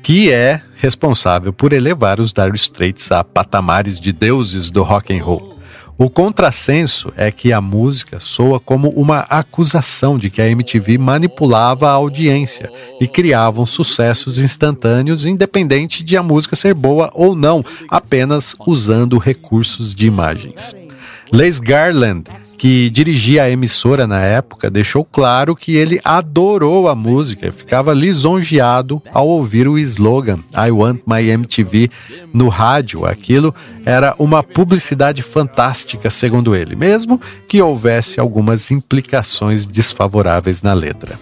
[0.00, 5.24] que é responsável por elevar os Dire Straits a patamares de deuses do rock and
[5.24, 5.53] roll.
[5.96, 11.88] O contrassenso é que a música soa como uma acusação de que a MTV manipulava
[11.88, 12.68] a audiência
[13.00, 19.94] e criavam sucessos instantâneos, independente de a música ser boa ou não, apenas usando recursos
[19.94, 20.74] de imagens.
[21.32, 22.24] Les Garland,
[22.58, 27.92] que dirigia a emissora na época, deixou claro que ele adorou a música e ficava
[27.92, 31.90] lisonjeado ao ouvir o slogan I Want My MTV
[32.32, 33.04] no rádio.
[33.04, 33.54] Aquilo
[33.84, 41.18] era uma publicidade fantástica, segundo ele, mesmo que houvesse algumas implicações desfavoráveis na letra.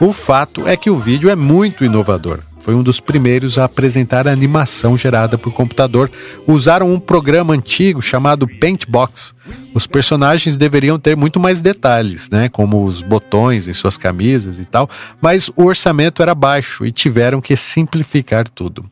[0.00, 2.40] O fato é que o vídeo é muito inovador.
[2.60, 6.10] Foi um dos primeiros a apresentar a animação gerada por computador.
[6.46, 9.32] Usaram um programa antigo chamado Paintbox.
[9.72, 14.64] Os personagens deveriam ter muito mais detalhes, né, como os botões em suas camisas e
[14.64, 14.90] tal,
[15.20, 18.84] mas o orçamento era baixo e tiveram que simplificar tudo.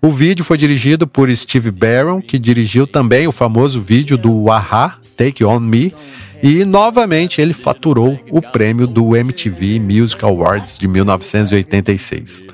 [0.00, 4.98] O vídeo foi dirigido por Steve Barron, que dirigiu também o famoso vídeo do Aha,
[5.16, 5.92] Take On Me,
[6.42, 12.44] e novamente ele faturou o prêmio do MTV Music Awards de 1986.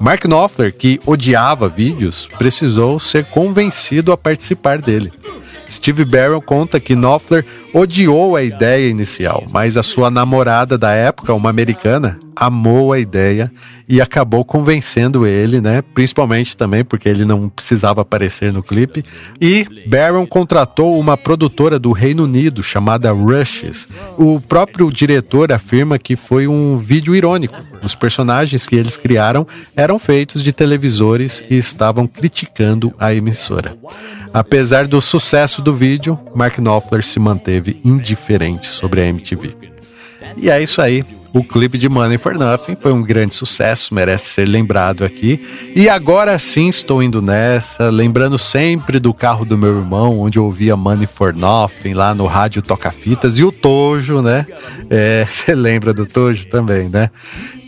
[0.00, 5.12] Mark Knopfler, que odiava vídeos, precisou ser convencido a participar dele.
[5.70, 7.44] Steve Barron conta que Knopfler
[7.74, 13.52] odiou a ideia inicial, mas a sua namorada da época, uma americana, amou a ideia
[13.88, 15.82] e acabou convencendo ele, né?
[15.94, 19.04] Principalmente também porque ele não precisava aparecer no clipe.
[19.40, 23.88] E Barron contratou uma produtora do Reino Unido chamada Rushes.
[24.18, 27.56] O próprio diretor afirma que foi um vídeo irônico.
[27.82, 33.76] Os personagens que eles criaram eram feitos de televisores e estavam criticando a emissora.
[34.34, 39.56] Apesar do sucesso do vídeo, Mark Knopfler se manteve indiferente sobre a MTV.
[40.36, 41.04] E é isso aí.
[41.38, 45.40] O clipe de Money for Nothing foi um grande sucesso, merece ser lembrado aqui.
[45.72, 50.46] E agora sim estou indo nessa, lembrando sempre do carro do meu irmão, onde eu
[50.46, 54.48] ouvia Money for Nothing lá no rádio Toca Fitas e o Tojo, né?
[55.30, 57.08] Você lembra do Tojo também, né?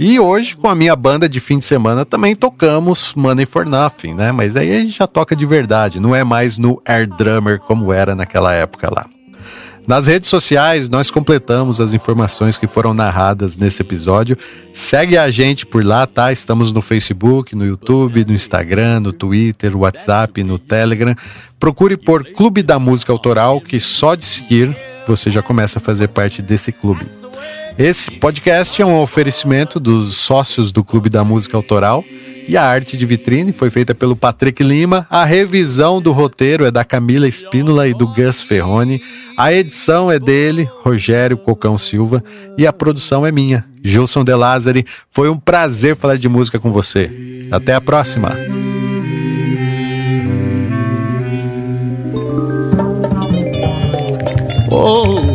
[0.01, 4.15] E hoje, com a minha banda de fim de semana, também tocamos Money for Nothing,
[4.15, 4.33] né?
[4.33, 7.93] Mas aí a gente já toca de verdade, não é mais no Air Drummer como
[7.93, 9.07] era naquela época lá.
[9.91, 14.39] Nas redes sociais, nós completamos as informações que foram narradas nesse episódio.
[14.73, 16.31] Segue a gente por lá, tá?
[16.31, 21.17] Estamos no Facebook, no YouTube, no Instagram, no Twitter, WhatsApp, no Telegram.
[21.59, 24.77] Procure por Clube da Música Autoral, que só de seguir
[25.09, 27.05] você já começa a fazer parte desse clube.
[27.77, 32.05] Esse podcast é um oferecimento dos sócios do Clube da Música Autoral
[32.51, 35.07] E a arte de vitrine foi feita pelo Patrick Lima.
[35.09, 39.01] A revisão do roteiro é da Camila Espínola e do Gus Ferroni.
[39.37, 42.25] A edição é dele, Rogério Cocão Silva.
[42.59, 44.85] E a produção é minha, Gilson De Lázari.
[45.13, 47.47] Foi um prazer falar de música com você.
[47.53, 48.37] Até a próxima.
[54.73, 55.30] Oh,